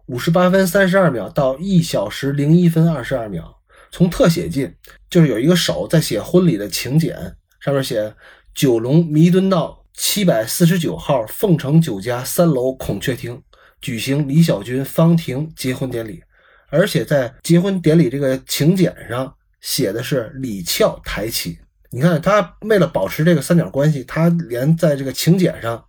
[0.08, 3.58] 五十八分三十二秒到一小时零一分二十二秒。
[3.92, 4.74] 从特写进，
[5.10, 7.14] 就是有一个手在写婚礼的请柬，
[7.60, 8.14] 上面写
[8.56, 13.42] 九龙弥敦道七百四十九号凤城酒家三楼孔雀厅
[13.82, 16.24] 举行李小军、方婷结婚典礼，
[16.70, 21.58] 而且在结婚典礼这个请柬上写的是李翘抬起。
[21.94, 25.84] 你看，他为了保持这个三角关系，他连在这个请柬上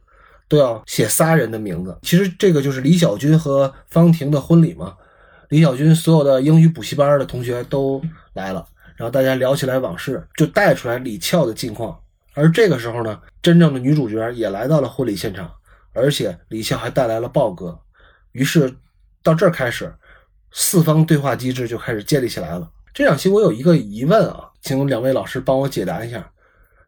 [0.49, 1.97] 都要写仨人的名字。
[2.03, 4.97] 其实这个就是李小军和方婷的婚礼嘛。
[5.49, 11.97] 李小军所有的英语补习班的同学都来了，然后大家聊起来往事，就带出来李俏的近况。
[12.35, 15.53] 而这个时候呢，真正的女主角也来到了婚礼现场，
[15.93, 17.79] 而且李俏还带来了豹哥。
[18.33, 18.75] 于是
[19.23, 19.95] 到这儿开始，
[20.51, 22.69] 四方对话机制就开始建立起来了。
[22.93, 26.31] 这场戏我有一个疑问啊，请两位老师帮我解答一下。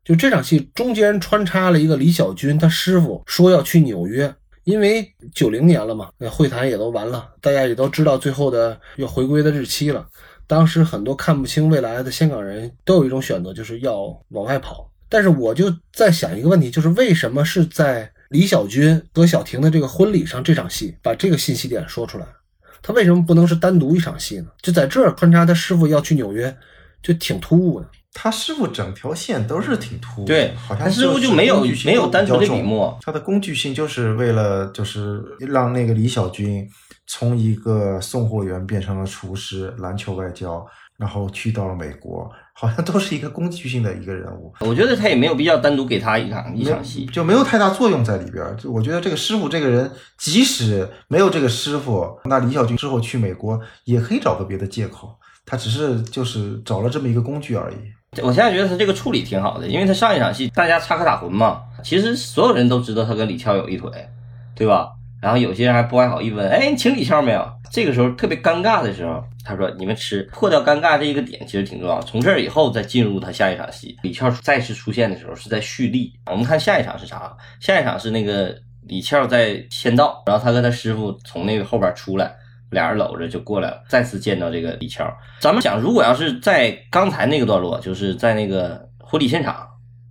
[0.05, 4.35] 就这场戏中间穿插了一个李小军，他师傅说要去纽约，
[4.65, 10.07] 因为九零年了嘛，那会谈也都完了，大家也都知道最后的要回归的日期了。
[10.47, 14.91] 当时很多看不清未来的香港人都有一种选择，就是要往外跑。
[15.09, 22.27] 但是我就在想一个问题，就是为什么是在李小军和小婷的这个婚礼上这场戏把这个信息点说出来？
[22.83, 24.49] 他为什么不能是单独一场戏呢？
[24.61, 26.55] 就在这儿穿插他师傅要去纽约，
[27.05, 27.87] 就挺突兀的。
[28.17, 36.65] 他师傅整条线都是挺突兀的，对好像他师傅就就没有没有单独的笔墨他的工具性就是为了就是让那个李小军
[37.09, 40.65] 从一个送货员变成了厨师，篮球外交，
[40.97, 44.55] 然后去到了美国，好像都是一个工具性的一个人物。
[44.61, 47.05] 我觉得他也没有必要单独给他一场一场戏。
[47.07, 48.55] 就没有太大作用在里边儿。
[48.55, 58.21] 就我觉得这个师傅这个人，即使没有这个师傅，那李小军之后去美国也可以找个别的借口，他只是就是找了这么一个工具而已。
[58.23, 63.91] 我现在觉得他这个处理挺好的，因为他上一场戏大家插科打诨嘛，其实所有人都知道他跟李俏有一腿，
[64.55, 64.93] 对吧？
[65.21, 67.51] 然后有些人还不怀好意问，哎，你请李俏没有？
[67.73, 72.01] 这个时候特别尴尬的时候，他说你们吃，破掉尴尬这一个点其实挺重要。
[72.03, 76.13] 从这儿以后再进入他下一场戏，李俏再次出现的时候是在蓄力。
[76.31, 77.37] 我们看下一场是啥？
[77.59, 78.55] 下一场是那个
[78.87, 82.33] 李俏在签到，然后他跟他师傅从那个后边出来。
[82.75, 85.11] 俩人搂着就过来了，再次见到这个李乔。
[85.41, 89.67] 咱们想，如果要是在刚才那个段落，就是在那个婚礼现场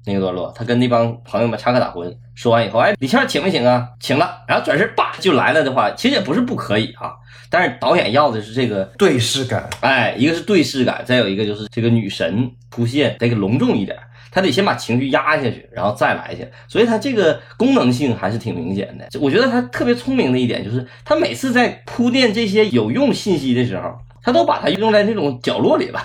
[0.06, 3.88] 那个段落，他跟那帮朋友们插科打诨，说完以后，哎，李乔请没请啊？
[4.00, 7.14] 请了，然后转身叭就来了的话，其实也不是不可以啊。
[7.50, 13.96] 但是导演要的是这个对视感，哎，一个是对视感，再有一个就是这个女神出现得给隆重一点，
[14.34, 19.08] 他得先把情绪压下去，然后再来去，所以他这个功能性还是挺明显的。
[19.20, 23.94] 我觉得他特别聪明的一点就是，他每次在铺垫这些有用信息的时候，
[24.24, 26.02] 他都把它用在那种角落里了。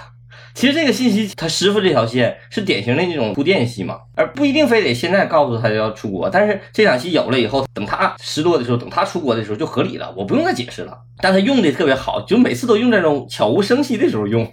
[0.54, 6.28] 其实这个信息，他师傅这条线是典型的那种铺垫戏嘛，而不一定非得现在告诉他要出国。
[6.28, 10.98] 但是这场戏有了以后，等他失落的时候，等他出国的时候就合理了，我不用再解释了。
[11.20, 14.50] 但他用的特别好，就每次都用这种悄无声息的时候用，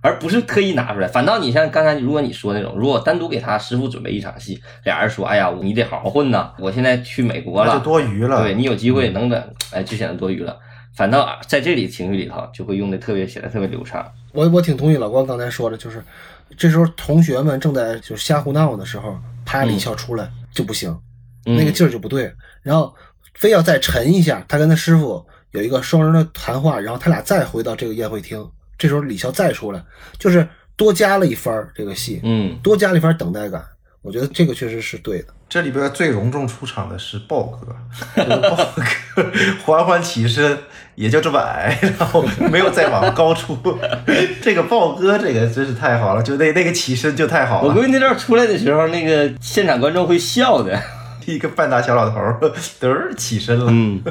[0.00, 1.08] 而不是特意拿出来。
[1.08, 8.42] 反倒你像刚才如果你说那种，如果单独给他师傅准备一场戏，俩人说，哎呀，你得好好混呐，我现在去美国了，就多余了。
[8.42, 10.56] 对你有机会能等，哎，就显得多余了。
[10.94, 14.04] 反倒啊在这里情绪里头就会用的特别显得特别流畅。
[14.32, 16.02] 我我挺同意老关刚才说的，就是
[16.56, 20.90] 这时候同学们正在就是瞎胡闹的时候，啪一笑出来就不行，
[21.46, 22.32] 嗯那个劲儿就不对，
[22.62, 22.92] 然后
[23.34, 28.44] 非要再沉一下，他跟他师傅有一个双人的谈话，然后他俩再回到这个宴会厅，
[28.78, 29.82] 这时候李笑再出来，
[30.18, 33.62] 就是多加了一番儿这个戏，嗯，多加了一番等待感，
[34.02, 35.34] 我觉得这个确实是对的。
[35.48, 37.74] 这里边最隆重出场的是豹哥，
[38.14, 39.32] 这个豹哥
[39.64, 40.58] 缓缓起身，
[40.94, 43.58] 也就这么矮，然后没有再往高处。
[44.42, 50.80] 这个豹哥，这个真是太好了，就那那个起身就太好了，我估计那段出来的时候，那个现场观众会笑的。
[51.26, 52.38] 一个半大小老头儿
[52.80, 54.02] 嘚儿起身了，嗯，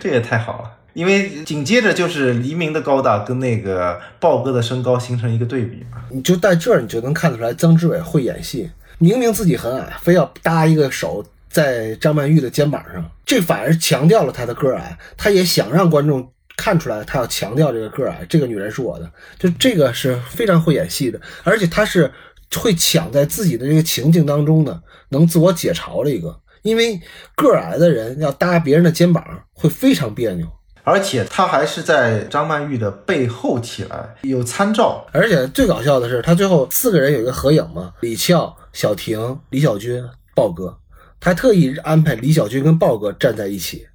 [0.00, 0.70] 这也太好了。
[0.94, 8.70] 因为紧接着就是黎明的高大跟那个豹哥的身高形成一个对比嘛，你就在这儿，你就能看出来曾志伟会演戏。
[8.98, 14.96] 明明自己很矮，非要搭一个手在张曼玉的肩膀上，这反而强调了他的个矮。
[15.16, 19.10] 他也想让观众看出来，他要强调这个个矮，这个女人是我的。
[19.38, 22.12] 就这个是非常会演戏的，而且他是
[22.54, 26.38] 会抢在自己的这个情境当中的，能自我解嘲的一个。
[26.62, 27.00] 因为
[27.34, 30.46] 个矮的人要搭别人的肩膀会非常别扭。
[30.84, 35.06] 而且他还是在张曼玉的背后起来，有参照。
[35.12, 40.02] 而且最搞笑的是，他最后四个人有一个合影嘛，李俏、小婷、李小军、
[40.34, 40.76] 豹哥，
[41.20, 43.86] 他还特意安排李小军跟豹哥站在一起，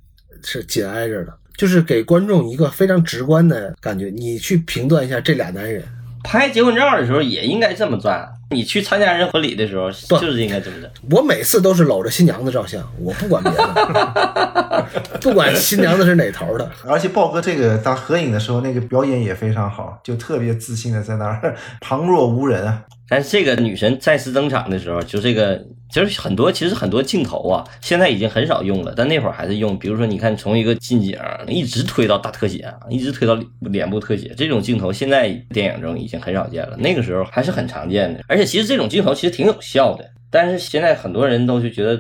[0.44, 4.10] 是紧挨着的，就是给观众一个非常直观的感觉。
[4.16, 5.84] 你去评断一下这俩男人，
[6.24, 8.30] 拍结婚照的时候也应该这么站。
[8.52, 10.90] 你去参加人婚礼的时候，就是应该这么着。
[11.12, 14.88] 我每次都是搂着新娘子照相，我不管别的，
[15.22, 16.70] 不管新娘子是哪头的。
[16.88, 22.84] 而且豹哥这个当合影的时候，那个表演也非常好，就特别自信的在那儿旁若无人啊。
[23.10, 25.58] 但是这个女神再次登场的时候，就这个
[25.90, 29.80] 就是很多，其实很多镜头啊，现在已经很少用了，但那会儿还是用。
[29.80, 36.76] 比如说，你看从一个近景一直推到大特写，一直推到脸部特写，这种镜头现在电影中已经很少见了。
[36.78, 40.10] 那个时候还是很常见的，而且其实这种镜头其实挺有效的。
[40.30, 42.00] 但是现在很多人都就觉得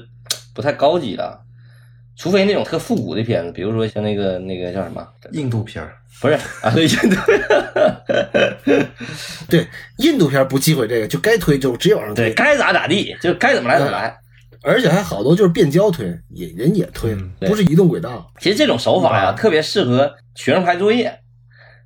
[0.54, 1.44] 不太高级了。
[2.20, 7.16] 除非那种特复古的片子，比如说像那个那个叫什么，印度片儿，不是啊，对，印度，
[9.48, 14.18] 对，印度片不忌讳这个，就该推就直接往上对，推，该咋咋地，就该怎么来怎么来。
[14.64, 18.28] 而且还好多就是变焦推，也人也推，不是移动轨道。
[18.40, 21.16] 其实这种手法呀，嗯特别适合学生拍作业。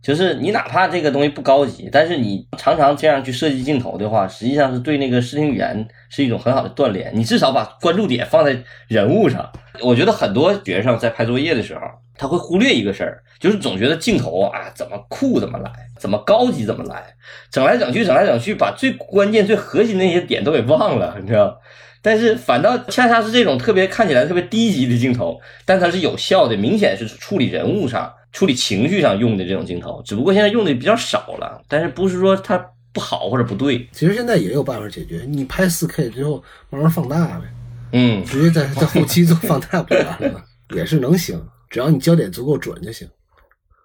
[0.02, 7.12] 就是你哪怕这个东西不高级，但是你常常这样去设计镜头的话，实际上是对那个视听语言是一种很好的锻炼。
[7.14, 9.48] 你至少把关注点放在人物上。
[9.82, 11.82] 我觉得很多学生在拍作业的时候，
[12.18, 17.04] 他会忽略一个事儿，就是总觉得镜头啊怎么酷怎么来，怎么高级怎么来，
[17.52, 21.60] 整来整去，整来整去，把最关键、最核心的那些点都给忘了，你知道。
[22.02, 31.62] 但是反倒恰恰是这种特别看起来特别低级的镜头，但它是有效的，明显是处理人物上、处理情绪上用的这种镜头，只不过现在用的比较少了。
[31.68, 32.58] 但是不是说它
[32.94, 37.46] 不好或者不对，其实现在也有办法解决，你拍四 K 之后慢慢放大呗，
[37.94, 40.44] 嗯，直接在在后期做放大不就完了吗？
[40.76, 43.08] 也是能行，只要你焦点足够准就行。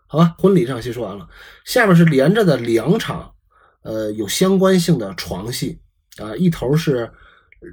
[0.06, 1.28] 好吧，婚礼这场戏说完了，
[1.64, 3.32] 下面是连着的两场，
[3.82, 5.80] 呃，有相关性的床戏
[6.18, 7.10] 啊，一头是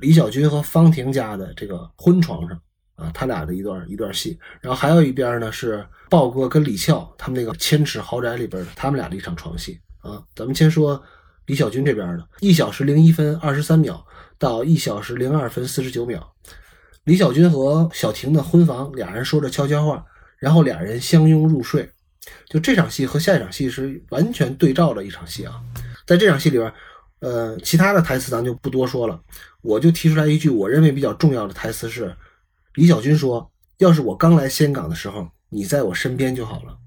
[0.02, 2.60] 李小军和方婷家的这个婚床上
[2.96, 10.22] 啊，他俩的一段一段戏，然后还有一边呢是豹哥跟李翘他们那个千尺豪宅里边的他们俩的一场床戏啊。
[10.36, 11.02] 咱们先说
[11.48, 14.06] 李小军这边的，一小时零一分二十三秒
[14.38, 16.34] 到一小时零二分四十九秒，
[17.06, 20.06] 李小军和小婷的婚房，俩人说着悄悄话，
[20.38, 21.90] 然后俩人相拥入睡。
[22.48, 25.60] 就这场戏和下一场戏是完全对照的一场戏啊。
[26.06, 26.74] 在这场戏里边，
[27.20, 29.20] 呃，其他的台词咱就不多说了，
[29.62, 32.16] 我就提出来一句我认为比较重要的台词是，
[32.76, 36.78] 李小军说：“要是我刚来香港的时候，你在我身边就好了。”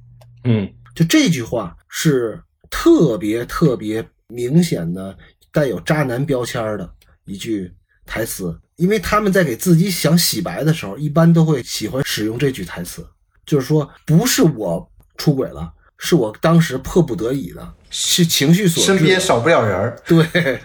[0.45, 5.17] 嗯，就这句话是特别特别明显的
[5.53, 6.95] 带有渣男标签的
[7.25, 7.73] 一句
[8.05, 13.07] 台词，因为他们在给自己想洗白的时候，一般都会喜欢使用这句台词，
[13.45, 18.87] 就是说不是我出轨了，是我当时迫不得已的，是情绪所致。
[18.95, 19.97] 身边少不了人儿。
[20.07, 20.61] 对，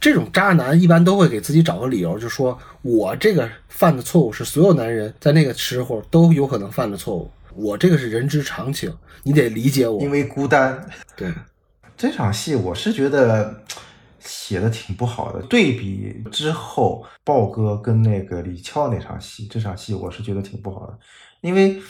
[0.00, 8.92] 这种渣男一般都会给自己找个理由，就说我这个犯的错误是所有男人在那个时候都有可能犯的错误，我这个是人之常情，
[9.22, 10.00] 你得理解我。
[10.02, 10.88] 因为孤单。
[11.16, 11.32] 对，
[11.96, 13.62] 这场戏我是觉得
[14.18, 15.40] 写的挺不好的。
[15.42, 20.98] 对比之后豹哥跟那个李俏那场戏，这场戏我是觉得挺不好的，
[21.40, 21.80] 因为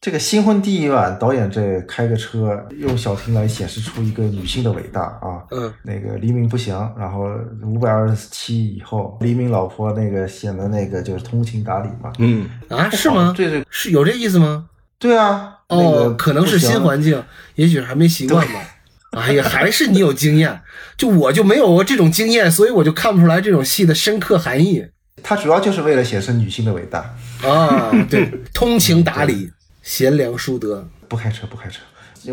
[0.00, 5.42] 这个新婚第一晚，导演这开个车用小婷来显示出一个女性的伟大啊。
[5.50, 7.28] 嗯，那个黎明不祥，然后
[7.64, 12.12] 五百二十七以后，黎明老婆那个显得那个就是通情达理嘛。
[12.18, 13.34] 嗯，啊，是吗？
[13.36, 14.66] 对对是有这意思吗？
[14.98, 17.22] 对啊，那个哦，可能是新环境，
[17.56, 18.60] 也许还没习惯吧。
[19.10, 20.60] 哎呀，还是你有经验，
[20.96, 24.86] 就我就没有过这种经验，所以我就看不出来这种戏的深刻含义
[25.22, 27.14] 它主要就是为了显示女性的伟大。
[27.42, 27.90] 啊。
[28.08, 29.50] 对，通情达理，
[29.86, 31.80] 贤良淑德，不开车，不开车。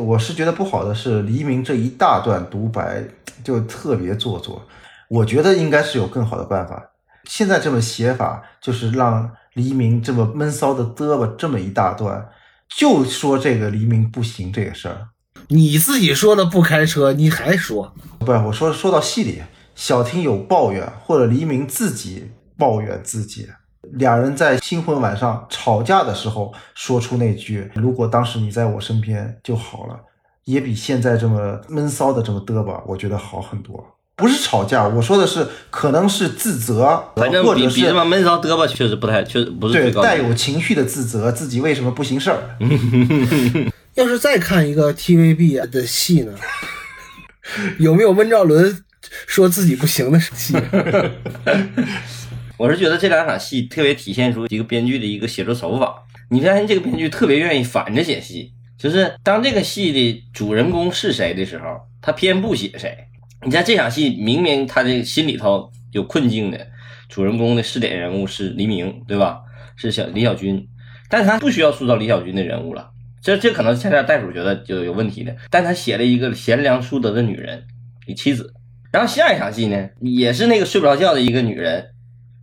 [0.01, 3.03] 我是觉得不好的是黎明这一大段独白
[3.43, 4.67] 就特别做作，
[5.07, 6.83] 我觉得应该是有更好的办法。
[7.25, 12.27] 现在这么写法，就是让黎明这么闷骚的嘚吧这么一大段，
[12.75, 15.09] 就说这个黎明不行这个事儿。
[15.49, 19.43] 你自己说的不开车，你还说不是我说说到戏里，
[19.75, 23.47] 小婷有抱怨，或者黎明自己抱怨自己。
[23.97, 29.99] 俩人在新婚晚上吵架的时候说出那句“如果当时你在我身边就好了”，
[30.45, 33.83] 也比现在这么闷骚的这么嘚吧，我觉得好很多。
[34.15, 40.07] 不是吵架，我说的是可能是自责，反正或者是比比这么闷骚嘚吧，确实不太，确实不是对最高级。
[40.07, 42.57] 带有情绪的自责，自己为什么不行事儿。
[43.95, 46.33] 要是再看一个 TVB 的戏呢，
[47.79, 48.83] 有没有温兆伦
[49.27, 50.55] 说自己不行的戏？
[52.57, 56.03] 我是觉得这两场戏特别体现出一个编剧的一个写作手法。
[56.29, 61.65] 你发现这个编剧特别愿意反着写戏，就是当这个戏的主人公是谁的时候，
[62.01, 62.97] 他偏不写谁。
[63.45, 66.67] 你看这场戏，明明他的心里头有困境的，
[67.09, 69.41] 主人公的试点人物是黎明，对吧？
[69.75, 70.67] 是小李小军，
[71.09, 72.91] 但他不需要塑造李小军的人物了。
[73.21, 77.63] 这这可能恰恰袋鼠觉得就有问题的，但他写了一个贤良淑德的女人，
[78.07, 78.53] 你妻子。
[78.91, 81.85] 然后下一场戏呢，也是那个睡不着觉的一个女人，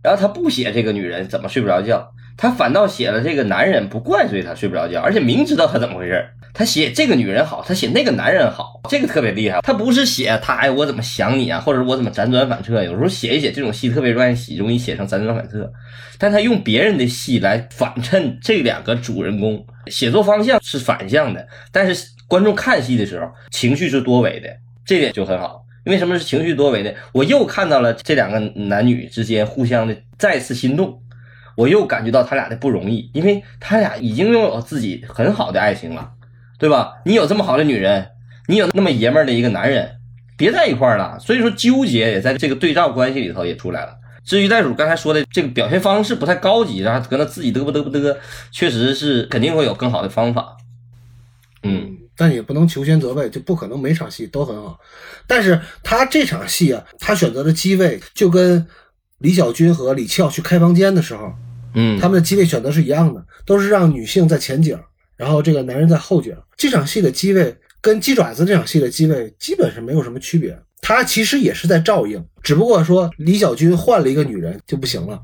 [0.03, 9.61] 然后他不写这个女人怎么睡不着觉，他反倒写了这个男人不怪罪他睡不着觉，而且明知道他怎么回事他写这个女人好，他写那个男人好，这个特别厉害。
[9.61, 15.71] 他不是写他哎我怎么想你啊，或者我怎么辗转反侧，有时候写一写这种戏特别容易写，容易写成辗转反侧。
[16.17, 24.49] 但他用别人的戏来反衬这两个主人公，写作方向是反向的，但是观众看戏的时候情绪是多维的，
[24.85, 25.63] 这点就很好。
[25.85, 26.91] 为什么是情绪多维呢？
[27.11, 31.01] 我又看到了这两个男女之间互相的再次心动，
[31.55, 36.11] 我又感觉到他俩的不容易，因为他俩已经拥有自己很好的爱情了，
[36.59, 37.01] 对吧？
[37.05, 38.09] 你有这么好的女人，
[38.47, 39.97] 你有那么爷们的一个男人，
[40.37, 41.17] 别在一块儿了。
[41.19, 43.97] 所以说纠结也在这个对照关系里头也出来了。
[44.23, 48.15] 至于袋鼠刚才说的这个表现方式不太高级，然后搁那自己嘚啵嘚啵嘚，
[48.51, 50.57] 确实是肯定会有更好的方法。
[51.63, 54.79] 嗯，但也不能求全责备，就不可能每场戏都很好。
[55.25, 58.63] 但是他这场戏啊，他选择的机位就跟
[59.17, 61.33] 李小军和李翘去开房间的时候，
[61.73, 64.79] 嗯，他们的机位选择是一样的，都是让女性在前景，
[65.17, 66.31] 然后这个男人在后景。
[66.55, 70.55] 这场戏的机位跟鸡爪子这场戏的机位基本是没有什么区别。
[70.83, 75.19] 他其实也是在照应，只不过说李小军换了一个女人就不行了。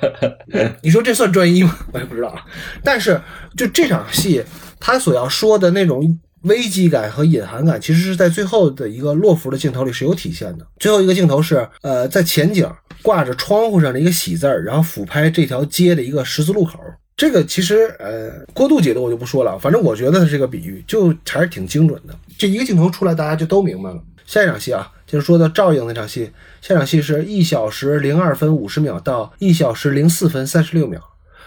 [0.82, 1.78] 你说这算专一吗？
[1.92, 2.44] 我也不知道啊。
[2.82, 3.20] 但是
[3.56, 4.42] 就这场戏，
[4.80, 10.66] 他所要说的那种危机感和隐含感，其实是在最后的一个落伏的镜头里是有体现的。
[10.78, 12.68] 最后一个镜头是，呃，在前景
[13.02, 16.80] 挂着窗户上的一个喜字儿，然后俯拍这条街的一个十字路口。
[17.16, 22.14] 这个其实，呃，过度解读我就不说了，反正我觉得它这个比喻就还是挺精准的。
[22.36, 24.02] 这一个镜头出来，大家就都明白了。
[24.26, 26.30] 下一场戏啊，就是说到照应那场戏。
[26.60, 31.00] 下场戏是一小时零二分五十秒到一小时零四分三十六秒。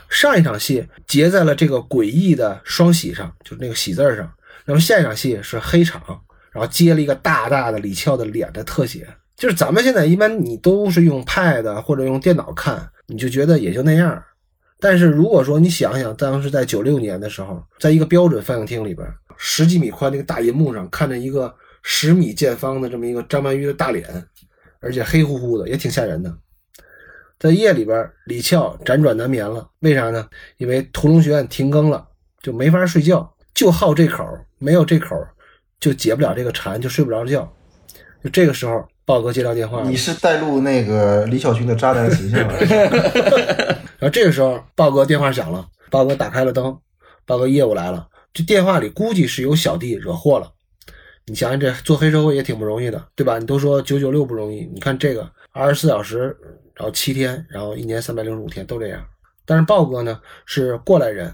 [0.09, 4.27] 上一场戏结在了这个诡异的双喜上，就是那个喜字上。
[4.69, 5.99] 那么下一场戏是黑场，
[6.51, 9.07] 然后接了一个大大的李翘的脸的特写。
[9.35, 14.23] 就是咱们现在一般你都是用 Pad 或者用电脑看，你就觉得也就那样。
[14.79, 19.07] 但是如果说你想想，当时在九六年的时候，在一个标准放映厅里边，
[19.37, 21.51] 十几米宽那个大银幕上看着一个。
[21.81, 24.05] 十米见方的这么一个张曼玉的大脸，
[24.81, 26.37] 而且黑乎乎的，也挺吓人的。
[27.39, 30.27] 在夜里边，李翘辗转难眠了，为啥呢？
[30.57, 32.05] 因为屠龙学院停更了，
[32.41, 34.25] 就没法睡觉，就好这口，
[34.59, 35.15] 没有这口
[35.79, 37.51] 就解不了这个馋，就睡不着觉。
[38.23, 42.53] 就这个时候，豹哥接到电话，你是带入那个李小军的渣男形象了。
[43.97, 46.77] 然后这个时候，豹哥电话响了，豹哥打开了灯，
[47.25, 50.51] 豹哥业务来了，这电话里估计是有小弟惹祸了。
[51.27, 53.39] 你想想，这做黑社会也挺不容易的，对吧？
[53.39, 56.35] 你都说九九六不容易，你看这个二十四小时，
[56.73, 59.01] 然后七天，然后一年三百六十五天都这样。
[59.45, 61.33] 但是豹哥呢是过来人，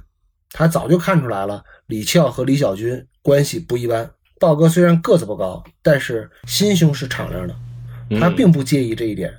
[0.51, 4.07] 他早就看出来了李翘和李小军关系不一般。
[4.39, 7.55] 豹哥虽然个子不高，但是心胸是敞亮的，
[8.19, 9.33] 他并不介意这一点，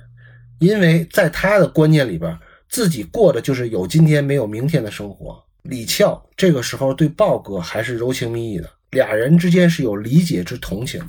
[0.59, 5.41] 因为在他的观念里边，自己过的就是有今天没有明天的生活。
[5.61, 8.69] 李翘这个时候对豹哥还是柔情蜜意的。
[8.91, 11.01] 俩人之间是有理解之同情，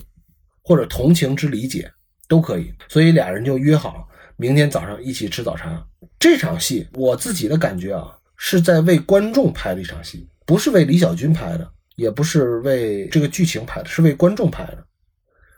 [0.63, 1.91] 或者同情之理解
[2.29, 5.85] 都可以，所以俩人就约好明天早上一起吃早茶。
[6.19, 11.69] 这场戏我自己的感觉啊，是在为观众拍的一场戏，不是为李小军拍的，
[11.99, 14.79] 也不是为这个剧情拍的，是为观众拍的。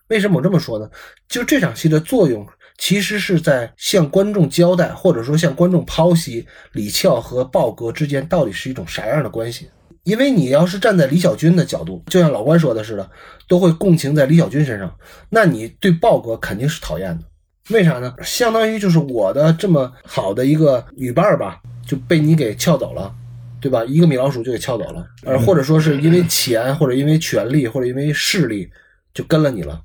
[0.09, 0.91] 为什么我这么说呢？
[1.29, 2.45] 就这场戏的作用，
[2.79, 9.69] 其实是在向观众交代，或者说向观众剖析李翘和豹哥之间到底是一种啥样的关系。
[10.05, 13.09] 因为你要是站在李小军的角度，就像老关说的似的，
[13.47, 14.93] 都会共情在李小军身上，
[15.29, 17.25] 那你对豹哥肯定是讨厌的。
[17.69, 18.13] 为啥呢？
[18.23, 23.15] 相当于就是我的这么好的一个女伴儿吧，就被你给撬走了，
[23.61, 23.85] 对吧？
[23.85, 28.71] 一个米老鼠就给撬走了，呃，或者说是因为钱，或者因为权力，或者因为势力，
[29.13, 29.81] 就跟了你了。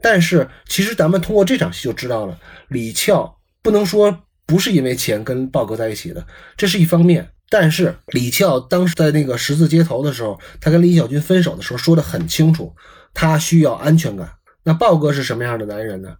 [0.00, 7.28] 但是其实咱们通过这场戏就知道了，李翘不能说不是因为钱跟豹哥在一起的，这是一方面。
[7.48, 12.74] 但是李翘当时在那个十字街头的时候，他跟李小军分手的时候说的很清楚，
[13.12, 14.28] 他需要安全感。
[14.64, 16.16] 那豹哥是什么样的男人呢？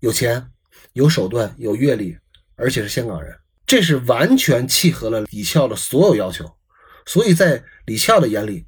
[0.00, 0.44] 有钱、
[0.92, 2.16] 有手段、有阅历，
[2.56, 3.32] 而且是香港人，
[3.66, 6.44] 这是完全契合了李翘的所有要求。
[7.06, 8.64] 所以在李翘的眼里，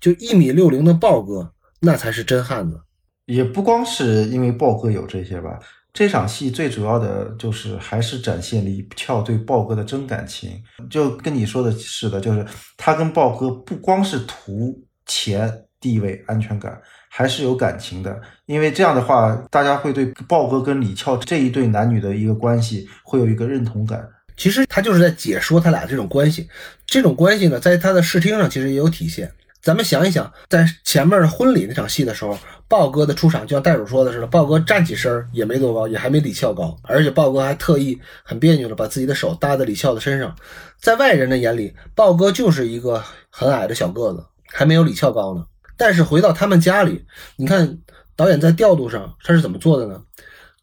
[0.00, 2.80] 就一米六零的豹哥那才是真汉子。
[3.26, 5.58] 也不光是因为豹哥有这些吧。
[5.92, 12.44] 这场戏最主要的就是还是展现李翘对豹哥的真感情，就跟你说的似的，就是
[12.76, 14.76] 他跟豹哥不光是图
[15.06, 18.20] 钱、地位、安全感，还是有感情的。
[18.46, 24.04] 因为这样的话，大家会对豹哥跟李翘这一对男女的一个关系会有一个认同感。
[24.36, 26.48] 其实他就是在解说他俩这种关系，
[26.86, 29.32] 这种关系呢，在他的视听上其实也有体现。
[29.62, 40.36] 咱们想一想，在前面婚礼那场戏的时候，豹哥的出场就像袋鼠说的似的，豹哥站起身也没多高，也还没李翘高，而且豹哥还特意很别扭的把自己的手搭在李翘的身上。
[40.78, 44.22] 在外人的眼里，豹哥就是一个很矮的小个子，
[44.52, 45.46] 还没有李翘高呢。
[45.78, 47.06] 但是回到他们家里，
[47.36, 47.78] 你看
[48.14, 50.02] 导演在调度上他是怎么做的呢？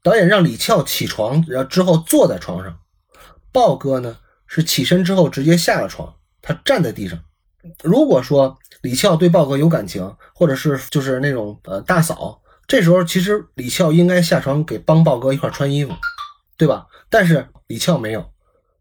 [0.03, 2.78] 导演让李翘起床，然后之后坐在床上，
[3.51, 7.19] 豹哥呢是起身之后直接下了床，他站在地上。
[7.83, 15.93] 如果说李翘对豹哥有感情，或者是就是那种呃大嫂，这时候其实李翘应该下床给帮豹哥一块穿衣服，
[16.57, 16.87] 对吧？
[17.09, 18.31] 但是李翘没有，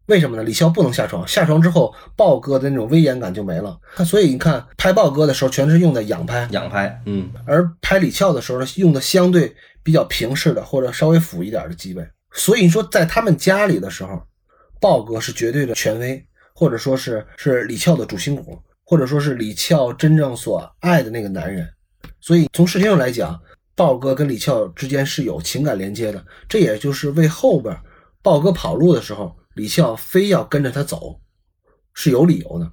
[0.07, 0.43] 为什么呢？
[0.43, 3.77] 李翘不能下床，下床之后豹哥的那种威严感就没了。
[4.05, 12.07] 所以你看拍豹哥的时候全是用的仰拍，仰拍，嗯，而拍李翘的时候呢，用的相对比较平视的或者稍微俯一点的机位。
[12.33, 14.23] 所以说在他们家里的时候，
[14.81, 16.25] 豹哥是绝对的权威，
[16.55, 21.65] 或者说是是李翘的主心骨，或者说是李翘真正所爱的那个男人。
[22.19, 23.39] 所以从视听上来讲，
[23.75, 27.75] 豹哥跟李翘之间是有情感连接的，这也就是为后边
[28.23, 31.19] 豹哥跑路的时候，李翘非要跟着他走
[31.93, 32.71] 是有理由的。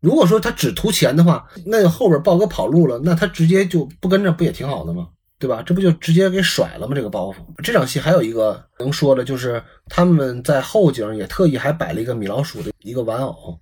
[0.00, 5.08] 如果说他只图钱的话，那后边豹哥跑路了，那他直接就不跟着，不也挺好的吗？
[5.40, 5.62] 对吧？
[5.64, 6.94] 这不就直接给甩了吗？
[6.94, 7.36] 这个包袱。
[7.64, 13.58] 这场戏还有一个能说的，就是他们在后景也特意还摆了一个米老鼠的一个玩偶。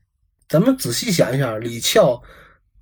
[0.48, 2.20] 咱们仔细想一想，李翘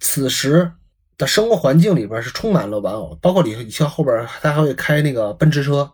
[0.00, 0.72] 此时
[1.18, 5.92] 的生活环境里边是充满了玩偶，包括李李翘后边他还会开那个奔驰车，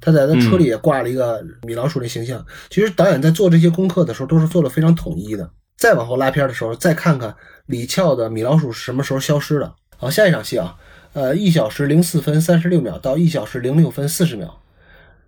[0.00, 2.42] 他在那车里也挂了一个米老鼠的形象。
[2.70, 5.50] 其实导演在做这些功课的时候都是做的非常统一的。
[5.76, 7.36] 再往后拉片的时候，再看看
[7.66, 9.74] 李翘的米老鼠是什么时候消失的。
[9.98, 10.74] 好，下一场戏啊。
[11.14, 14.62] 呃，一小时零四分三十六秒到一小时零六分四十秒，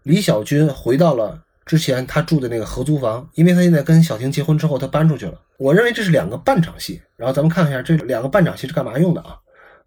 [0.03, 5.41] 李小军回到了之前他住的那个合租房，因为他现在跟小婷结婚之后，他搬出去了。
[5.57, 9.37] 我认为这是两个半场戏，然后咱们看一下这两个半场戏是干嘛用的啊？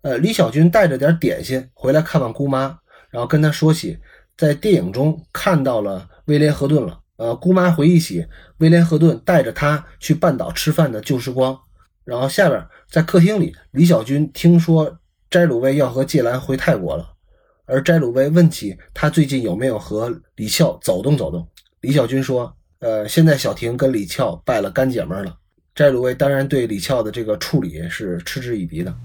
[0.02, 2.78] 呃，李小军带着点点心回来看望姑妈，
[3.10, 3.98] 然后跟她说起
[4.36, 7.00] 在电影中看到了威廉·赫顿了。
[7.18, 8.26] 呃，姑妈回忆起
[8.58, 11.58] 威廉·赫顿带着他去半岛吃饭的旧时光。
[12.04, 14.98] 然后下边在客厅里，李小军听说。
[15.34, 17.10] 斋鲁威要和芥兰回泰国了，
[17.66, 21.44] 而斋鲁威问起他最近有没有和李翘走动走动，
[21.82, 25.36] 李小军说：“呃，现在小婷跟李翘拜了干姐们了。”
[25.74, 28.96] 斋鲁威当然对李翘的这个处理是嗤之以鼻的。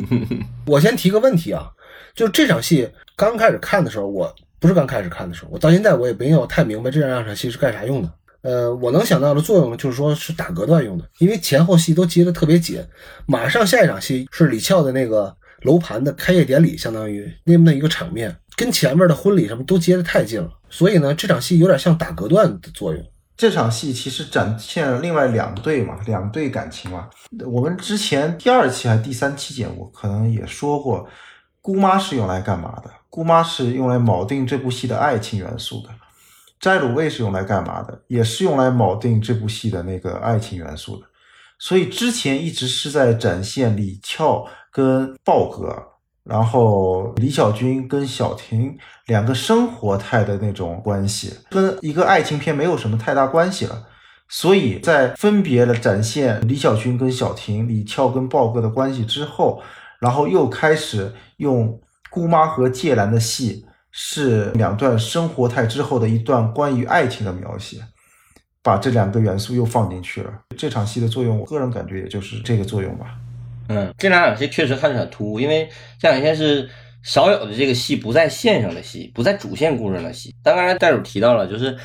[0.68, 1.70] 我先提个问题啊，
[2.14, 2.86] 就这场戏
[3.16, 8.12] 刚开始看的时候，我不是刚开始看的时候，我到现在我也没有太明白这两场戏是干啥用的。
[8.42, 12.84] 呃，我能想到的作用就是说是打隔断用的，因为前后戏都接的特别紧，
[13.24, 15.34] 马上下一场戏是李翘的那个。
[15.64, 23.02] 楼盘的开业典礼，相当于那么的一个场面，跟前面的婚礼什么都接得太近了，所以呢，这场戏有点像打隔断的作用。
[23.36, 27.08] 这场戏其实展现了另外两对嘛，两对感情嘛。
[27.46, 31.08] 我们之前第二期还是第三期节目，可能也说过，
[31.60, 32.90] 姑妈是用来干嘛的？
[33.10, 35.88] 姑妈是用来铆定这部戏的爱情元素的。
[36.60, 37.98] 摘卤味是用来干嘛的？
[38.06, 41.06] 也是用来铆定这部戏的那个爱情元素的。
[41.58, 44.46] 所以之前一直是在展现李翘。
[44.74, 45.80] 跟豹哥，
[46.24, 53.86] 然后李小军跟小婷两个生活态的那种关系，跟一个爱情片没有什么太大关系了。
[54.28, 59.62] 所以在分别的展现李小军跟小婷、李翘跟豹哥的关系之后，
[60.00, 67.78] 然后又开始用姑妈和芥兰的戏，是两段生活态之后的一段关于爱情的描写，
[68.60, 70.32] 把这两个元素又放进去了。
[70.56, 73.06] 这场戏的作用，我个人感觉也就是这个作用吧。
[73.68, 76.68] 嗯，这两场戏确实看着很突兀，因为这两天是
[77.02, 80.34] 少有的这个戏不在线上的戏，不在主线故事上的戏。
[80.42, 81.76] 但刚才戴主提到了，就是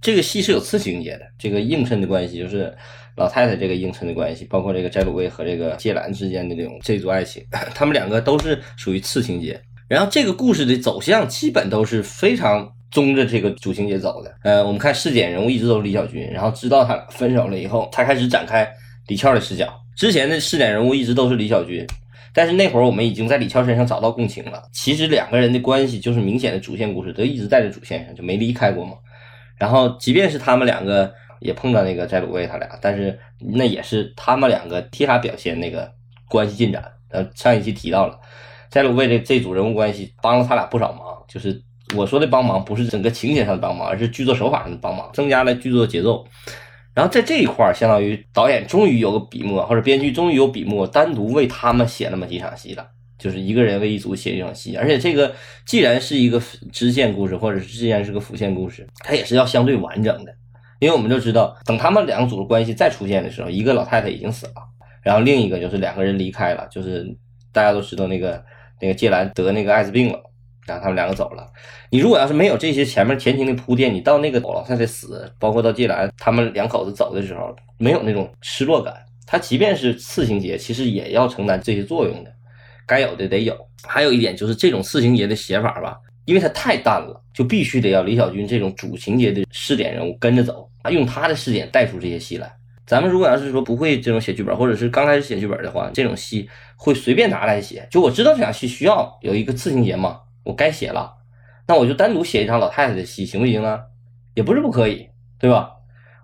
[0.00, 2.74] 这个戏是有次情节的，这个映衬的关系，就是
[3.16, 7.44] 老太太这个映衬的关系，包括这个翟鲁威和这个芥兰之间的这种这组爱情，
[7.74, 9.60] 他们两个都是属于次情节。
[9.88, 14.34] 然后这个故事的走向基本都是非常中着这个主情节走的。
[14.42, 18.68] 呃，我们看试点人物一直都是李小军，然后知道他分手了以后，他开始展开
[19.06, 19.72] 李翘的视角。
[19.96, 21.86] 之前的试点人物一直都是李小军，
[22.34, 24.62] 但是那会儿我们已经在李翘身上找到共情了。
[24.70, 28.92] 其实两个人的关系就是明显的主线故事，都一直在这主线上就没离开过嘛。
[29.58, 35.90] 然后即便是他们两个也碰到那个斋鲁卫他俩，但是那也是他们两个替他表现那个
[36.28, 36.84] 关系进展。
[37.08, 38.20] 呃，上一期提到了
[38.68, 41.58] 斋鲁卫这这组人物关系帮了他俩不少忙，就是
[41.96, 46.22] 我说的帮忙不是整个情节上的帮忙，而是剧作手法上的帮忙，增加了剧作节奏。
[46.96, 52.88] 然后在这一块儿，相当于导演终于有个笔墨，或者编剧终于有笔墨，单独为他们写那么几场戏了，
[53.18, 54.74] 就是一个人为一组写一场戏。
[54.78, 55.34] 而且这个
[55.66, 56.40] 既然是一个
[56.72, 60.34] 支线故事，或者是既然是个辅线故事，它也是要相对完整的。
[60.78, 64.54] 因为我们就知道，等他们两组的关系再出现的时候，一个老太太已经死了，
[65.02, 67.06] 然后另一个就是两个人离开了，就是
[67.52, 68.42] 大家都知道那个
[68.80, 70.18] 那个芥兰得那个艾滋病了。
[70.66, 71.46] 然后他们两个走了。
[71.90, 78.94] 你如果要是没有这些前面前情的铺垫，你到那个老太太死，包括到季兰他们两口子走的时候，没有那种失落感。
[79.26, 82.32] 他即便是次情节，其实也要承担这些作用的，
[82.86, 83.56] 该有的得有。
[83.82, 92.52] 还有一点就是这种次情节的写法吧，因为它太淡了，就必须得要李小军这种主情节的试点人物跟着走，用他的试点带出这些戏来。
[92.86, 97.84] 咱们如果要是说不会这种写剧本，或者是刚开始写剧本的话，这种戏会随便拿来写。
[97.90, 100.20] 就我知道这场戏需要有一个次情节嘛。
[100.46, 101.12] 我该写了，
[101.66, 103.80] 那我就单独写一场老太太的戏，行不行呢？
[104.34, 105.08] 也不是不可以，
[105.40, 105.72] 对吧？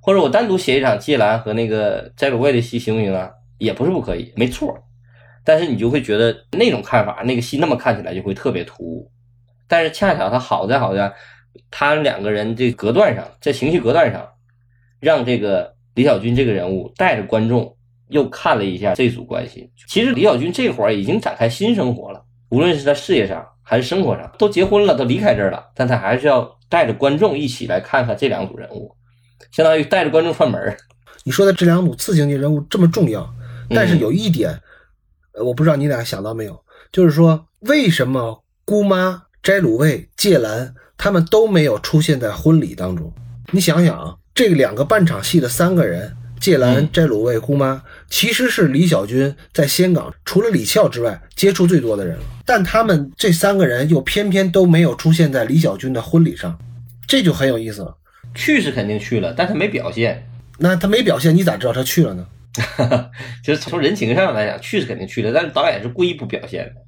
[0.01, 3.31] 或者我单独写一场芥兰和那个斋鲁卫的戏行不行啊？
[3.59, 4.73] 也不是不可以，没错。
[5.45, 9.11] 但是你就会觉得那种看法，那个戏那么看起来就会特别突兀。
[9.67, 11.13] 但是恰巧它好在好在，
[11.71, 14.29] 他两个人这隔断上，在情绪隔断上，
[15.01, 17.77] 让这个李小军这个人物带着观众
[18.09, 19.69] 又看了一下这组关系。
[19.89, 28.95] 其实李小军这会儿已经展开新生活了，无论是在事业上还是生活上，都结婚了，都离开这儿了，但他还是要带着观众一起来看看这两组人物，
[29.51, 30.77] 相当于带着观众串门儿。
[31.25, 33.29] 你说的这两组次情节人物这么重要，
[33.71, 34.51] 但是有一点，
[35.35, 36.61] 呃，我不知道你俩想到没有，
[36.91, 43.13] 就是说为什么姑妈、斋鲁卫、芥兰他们都没有出现在婚礼当中？
[43.53, 47.81] 你想想啊，这两个半场戏的三个人，芥兰、嗯斋鲁卫、姑妈，
[48.11, 56.59] 其实是李小军在仙港除了李翘之外接触最多的人了，但他们这三个人又偏偏都没有出现在李小军的婚礼上，
[57.07, 57.97] 这就很有意思了。
[58.35, 60.29] 去是肯定去了，但他没表现。
[60.59, 62.27] 那他没表现，你咋知道他去了呢？
[63.43, 66.83] 就是从人情上来讲，去是肯定去了，但是导演是故意不表现的。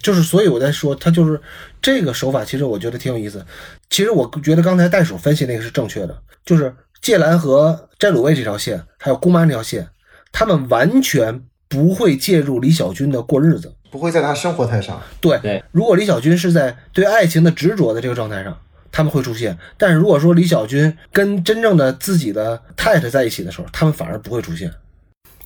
[0.00, 1.40] 就是，所以我在说，他就是
[1.82, 3.44] 这个手法，其实我觉得挺有意思。
[3.90, 9.88] 其实我觉得刚才袋鼠分析那个是正确的，就是芥兰和占鲁卫这条线，还有姑妈这条线，
[10.32, 13.74] 他们完全不会介入李小军的过日子。
[13.90, 15.00] 不会在他生活态上。
[15.20, 18.58] 对，对如果李小军是在对爱情的执着的这个状态上，
[18.92, 24.70] 他们会出现；但是如果说李小军跟真正的自己的太太在一起的时候，他们反而不会出现，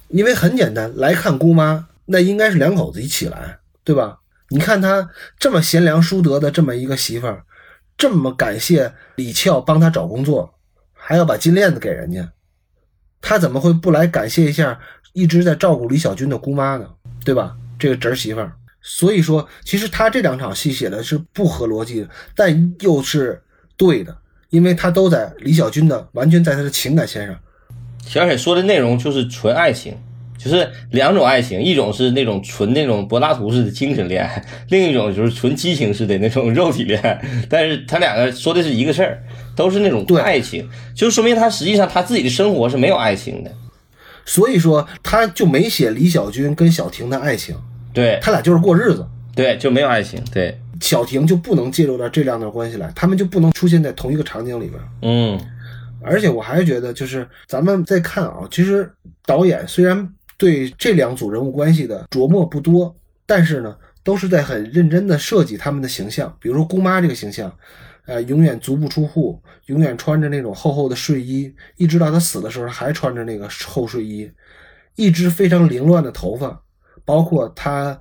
[0.09, 4.19] 因为很简单，来看姑妈，那应该是两口子一起来，对吧？
[4.49, 7.45] 你看他这么贤良淑德的这么一个媳妇儿，
[7.97, 10.55] 这么感谢李俏帮他找工作，
[11.05, 12.31] 还要把金链子给人家，
[13.21, 14.79] 他怎么会不来感谢一下
[15.13, 16.89] 一直在照顾李小军的姑妈呢？
[17.25, 17.57] 对吧？
[17.77, 18.53] 这个侄儿媳妇儿。
[18.81, 23.43] 所以说，其实他这两场戏写的是不合逻辑，但又是
[23.77, 24.17] 对的，
[24.51, 27.37] 因为他都在李小军的完全在他的情感线上。
[28.07, 29.97] 小雪说的内容就是纯爱情，
[30.39, 37.21] 就是两种爱情，一种是那种纯那种柏拉图式的精神恋爱，另一种就是纯激情式的那种肉体恋爱。
[37.49, 39.23] 但是他两个说的是一个事儿，
[39.55, 43.51] 都是那种对爱情，就说明他实际上他自己的生活是没有爱情的。
[44.25, 47.57] 所以说，他就没写李小军跟小婷的爱情，
[47.93, 49.05] 对他俩就是过日子。
[49.35, 50.23] 对，就没有爱情。
[50.33, 54.81] 对，小婷就不能介入到这两段关系来，他们就不能出现在同一个场景里边。
[55.03, 55.41] 嗯，
[56.03, 58.89] 而且我还是觉得，就是咱们再看啊，其实
[59.25, 62.95] 导演虽然对这两组人物关系的琢磨不多，
[63.27, 63.75] 但是呢，
[64.05, 66.33] 都是在很认真的设计他们的形象。
[66.39, 67.51] 比如说姑妈这个形象，
[68.07, 74.31] 呃，永远足不出户，永远穿着那种厚厚的睡衣，一直到他死的时候还穿着那个厚睡衣，
[74.97, 76.63] 一只非常凌乱的头发，
[77.05, 77.99] 包括他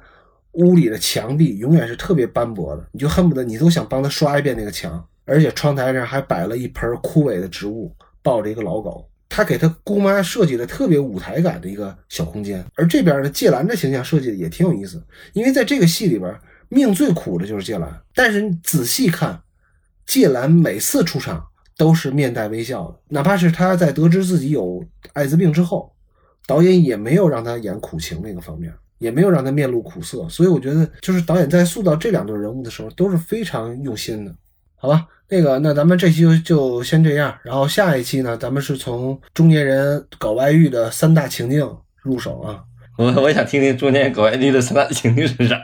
[0.53, 5.05] 屋里的墙壁永远是特别斑驳的，你就恨不得你都想帮他刷一遍那个墙。
[5.23, 9.07] 而且窗台上还摆了一盆枯萎的植物，抱着一个老狗。
[9.29, 16.37] 他给他姑妈设计的特别舞台感的一个小空间，而这边呢，芥兰的形象设计的也挺有意思，因为在这个戏里边，
[16.67, 18.01] 命最苦的就是芥兰。
[18.13, 19.39] 但是你仔细看，
[20.05, 21.43] 芥兰每次出场
[21.77, 24.83] 都是面带微笑的，哪怕是他在得知自己有
[25.13, 25.91] 艾滋病之后，
[26.45, 30.27] 导演也没有让他演苦情那个方面，也没有让他面露苦涩。
[30.29, 34.35] 所以我觉得，就是导演在塑造这两对人物的时候都是非常用心的。
[34.75, 42.63] 好吧，那个，那咱们这期就先这样，然后下一期呢，咱们是从中年人搞外遇的三大情境入手啊。
[42.97, 45.61] 我我想听听中年搞外遇的三大情境是啥。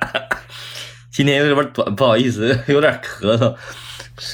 [1.11, 3.55] 今天有点短，不好意思，有点咳嗽，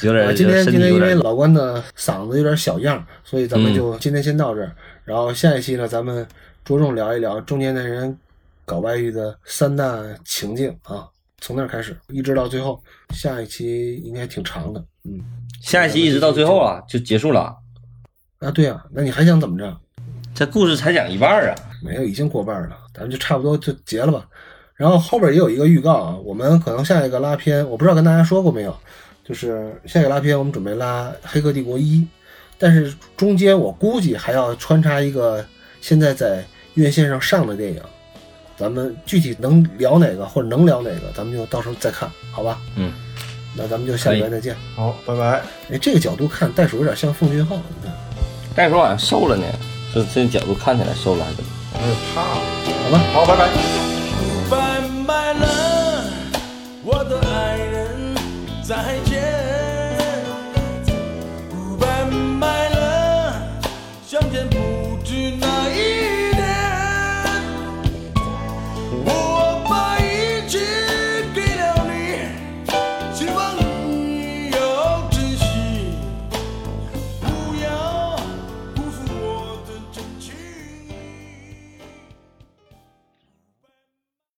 [0.03, 4.71] 有点啊，今天今天因为老关的嗓子有点小样，所以咱们嗯就今天先到这儿，
[5.03, 6.25] 然后下一期呢，咱们
[6.63, 8.17] 着重聊一聊中年男人
[8.65, 11.07] 搞外遇的三大情境啊，
[11.41, 12.81] 从那儿开始一直到最后，
[13.13, 15.19] 下一期应该挺长的，嗯，
[15.61, 17.55] 下一期一直到最后啊，就结束了。
[18.39, 19.77] 啊，对啊，那你还想怎么着？
[20.35, 21.55] 这故事才讲一半儿啊。
[21.83, 24.25] 没有，已经过半了，咱们就差不多就结了吧。
[24.75, 28.75] 然后后边也有一个预告啊，我们可能下一个拉片，我不知道跟大家说过没有，
[29.23, 31.97] 就是下一个拉片我们准备拉《黑客帝国一》，
[32.57, 35.45] 但是中间我估计还要穿插一个
[35.81, 36.43] 现在在
[36.73, 37.81] 院线上上的电影，
[38.57, 42.59] 咱们具体能聊哪个或者能聊哪个，咱们就到时候再看，好吧？
[42.75, 42.91] 嗯，
[43.55, 44.55] 那咱们就下礼拜再见。
[44.75, 45.41] 好，拜拜。
[45.71, 47.93] 哎，这个角度看袋鼠有点像奉俊昊，你看，
[48.55, 49.45] 袋鼠好像瘦了呢，
[49.93, 51.49] 这这角度看起来瘦了还是怎么？
[51.75, 52.21] 有点怕。
[52.23, 52.99] 好吧？
[53.13, 53.49] 好，拜拜。
[54.49, 56.05] 拜拜了，
[56.83, 58.15] 我的爱人，
[58.63, 59.12] 再见。